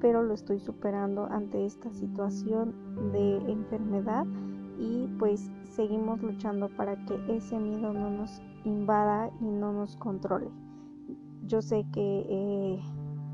pero 0.00 0.22
lo 0.22 0.34
estoy 0.34 0.60
superando 0.60 1.26
ante 1.26 1.64
esta 1.64 1.92
situación 1.92 2.74
de 3.12 3.36
enfermedad 3.50 4.26
y 4.78 5.08
pues 5.18 5.50
seguimos 5.64 6.22
luchando 6.22 6.68
para 6.68 6.96
que 7.04 7.18
ese 7.28 7.58
miedo 7.58 7.92
no 7.92 8.10
nos 8.10 8.42
invada 8.64 9.30
y 9.40 9.44
no 9.44 9.72
nos 9.72 9.96
controle. 9.96 10.50
Yo 11.46 11.60
sé 11.62 11.84
que 11.92 12.26
eh, 12.28 12.80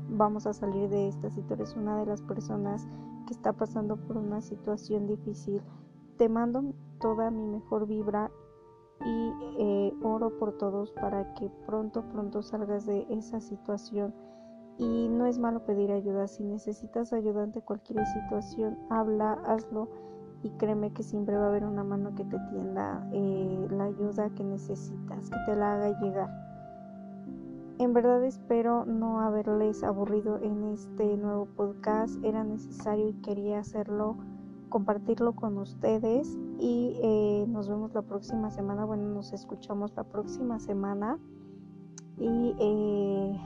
vamos 0.09 0.47
a 0.47 0.53
salir 0.53 0.89
de 0.89 1.07
esta 1.07 1.29
situación. 1.29 1.67
Es 1.67 1.75
una 1.75 1.99
de 1.99 2.05
las 2.05 2.21
personas 2.21 2.87
que 3.25 3.33
está 3.33 3.53
pasando 3.53 3.97
por 3.97 4.17
una 4.17 4.41
situación 4.41 5.07
difícil. 5.07 5.61
Te 6.17 6.29
mando 6.29 6.73
toda 6.99 7.29
mi 7.29 7.45
mejor 7.45 7.87
vibra 7.87 8.31
y 9.05 9.33
eh, 9.59 9.93
oro 10.03 10.37
por 10.37 10.57
todos 10.57 10.91
para 10.91 11.33
que 11.35 11.49
pronto, 11.65 12.03
pronto 12.09 12.41
salgas 12.41 12.85
de 12.85 13.05
esa 13.09 13.39
situación. 13.39 14.13
Y 14.77 15.09
no 15.09 15.25
es 15.25 15.39
malo 15.39 15.65
pedir 15.65 15.91
ayuda, 15.91 16.27
si 16.27 16.43
necesitas 16.43 17.11
ayuda 17.11 17.43
ante 17.43 17.61
cualquier 17.61 18.05
situación, 18.05 18.77
habla, 18.89 19.33
hazlo 19.45 19.89
y 20.43 20.51
créeme 20.51 20.93
que 20.93 21.03
siempre 21.03 21.35
va 21.35 21.45
a 21.45 21.47
haber 21.47 21.65
una 21.65 21.83
mano 21.83 22.13
que 22.13 22.23
te 22.23 22.37
tienda 22.51 23.07
eh, 23.11 23.67
la 23.71 23.85
ayuda 23.85 24.29
que 24.35 24.43
necesitas, 24.43 25.29
que 25.29 25.37
te 25.45 25.55
la 25.55 25.73
haga 25.73 25.99
llegar. 25.99 26.29
En 27.79 27.93
verdad 27.93 28.23
espero 28.23 28.85
no 28.85 29.19
haberles 29.21 29.83
aburrido 29.83 30.39
en 30.41 30.63
este 30.63 31.17
nuevo 31.17 31.45
podcast, 31.45 32.23
era 32.23 32.43
necesario 32.43 33.09
y 33.09 33.13
quería 33.21 33.59
hacerlo 33.59 34.17
compartirlo 34.69 35.33
con 35.33 35.57
ustedes 35.57 36.37
y 36.59 36.99
eh, 37.01 37.45
nos 37.47 37.67
vemos 37.69 37.93
la 37.93 38.01
próxima 38.01 38.51
semana. 38.51 38.85
Bueno, 38.85 39.07
nos 39.09 39.33
escuchamos 39.33 39.93
la 39.95 40.03
próxima 40.03 40.59
semana 40.59 41.17
y 42.17 42.55
eh, 42.59 43.39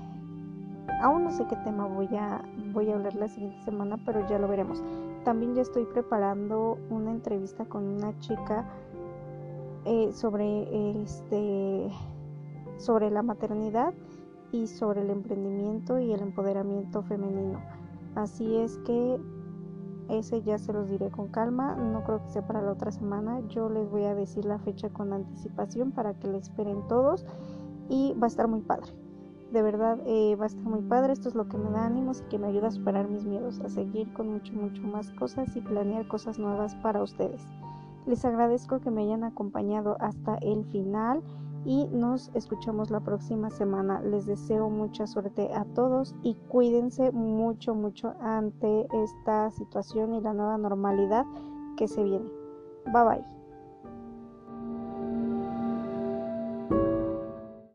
aún 1.02 1.24
no 1.24 1.32
sé 1.32 1.46
qué 1.48 1.56
tema 1.58 1.88
voy 1.88 2.08
a, 2.16 2.44
voy 2.74 2.90
a 2.90 2.96
hablar 2.96 3.16
la 3.16 3.28
siguiente 3.28 3.62
semana, 3.64 3.98
pero 4.06 4.28
ya 4.28 4.40
lo 4.40 4.48
veremos. 4.48 4.84
También 5.24 5.56
ya 5.56 5.62
estoy 5.62 5.86
preparando 5.86 6.78
una 6.90 7.12
entrevista 7.12 7.66
con 7.66 7.86
una 7.88 8.18
chica 8.20 8.66
eh, 9.86 10.12
sobre 10.14 11.02
este 11.02 11.92
sobre 12.78 13.12
la 13.12 13.22
maternidad 13.22 13.94
y 14.52 14.68
sobre 14.68 15.02
el 15.02 15.12
emprendimiento 15.12 16.00
y 16.00 16.12
el 16.12 16.22
empoderamiento 16.22 17.04
femenino. 17.04 17.60
Así 18.16 18.58
es 18.58 18.78
que 18.80 19.20
ese 20.12 20.42
ya 20.42 20.58
se 20.58 20.74
los 20.74 20.90
diré 20.90 21.10
con 21.10 21.28
calma, 21.30 21.76
no 21.76 22.04
creo 22.04 22.22
que 22.24 22.30
sea 22.30 22.46
para 22.46 22.62
la 22.62 22.72
otra 22.72 22.92
semana. 22.92 23.42
Yo 23.48 23.70
les 23.70 23.90
voy 23.90 24.04
a 24.04 24.16
decir 24.16 24.46
la 24.46 24.60
fecha 24.60 24.90
con 24.90 25.14
anticipación 25.14 25.92
para 25.92 26.14
que 26.14 26.28
le 26.28 26.38
esperen 26.38 26.88
todos 26.88 27.26
y 27.90 28.14
va 28.14 28.26
a 28.26 28.28
estar 28.28 28.48
muy 28.48 28.62
padre. 28.62 28.92
De 29.52 29.62
verdad 29.62 30.00
eh, 30.06 30.36
va 30.38 30.46
a 30.46 30.48
estar 30.48 30.64
muy 30.64 30.82
padre, 30.82 31.14
esto 31.14 31.28
es 31.28 31.36
lo 31.36 31.50
que 31.50 31.58
me 31.58 31.70
da 31.72 31.86
ánimos 31.86 32.22
y 32.22 32.30
que 32.30 32.40
me 32.40 32.48
ayuda 32.48 32.68
a 32.68 32.72
superar 32.72 33.10
mis 33.10 33.26
miedos, 33.26 33.60
a 33.60 33.70
seguir 33.70 34.12
con 34.14 34.32
mucho, 34.32 34.54
mucho 34.54 34.82
más 34.84 35.12
cosas 35.12 35.56
y 35.56 35.62
planear 35.62 36.08
cosas 36.08 36.40
nuevas 36.40 36.76
para 36.76 37.04
ustedes. 37.04 37.42
Les 38.06 38.24
agradezco 38.26 38.80
que 38.80 38.92
me 38.92 39.04
hayan 39.04 39.24
acompañado 39.24 39.98
hasta 40.00 40.36
el 40.38 40.66
final 40.66 41.22
y 41.66 41.88
nos 41.88 42.32
escuchamos 42.34 42.90
la 42.90 43.00
próxima 43.00 43.50
semana. 43.50 44.02
Les 44.02 44.26
deseo 44.26 44.70
mucha 44.70 45.08
suerte 45.08 45.54
a 45.54 45.66
todos 45.66 46.16
y 46.24 46.36
cuídense 46.48 47.12
mucho, 47.12 47.76
mucho 47.76 48.14
ante 48.20 48.88
esta 49.04 49.50
situación 49.52 50.14
y 50.16 50.22
la 50.22 50.34
nueva 50.34 50.58
normalidad 50.58 51.26
que 51.78 51.88
se 51.88 52.04
viene. 52.04 52.30
Bye 52.86 53.04
bye. 53.04 53.41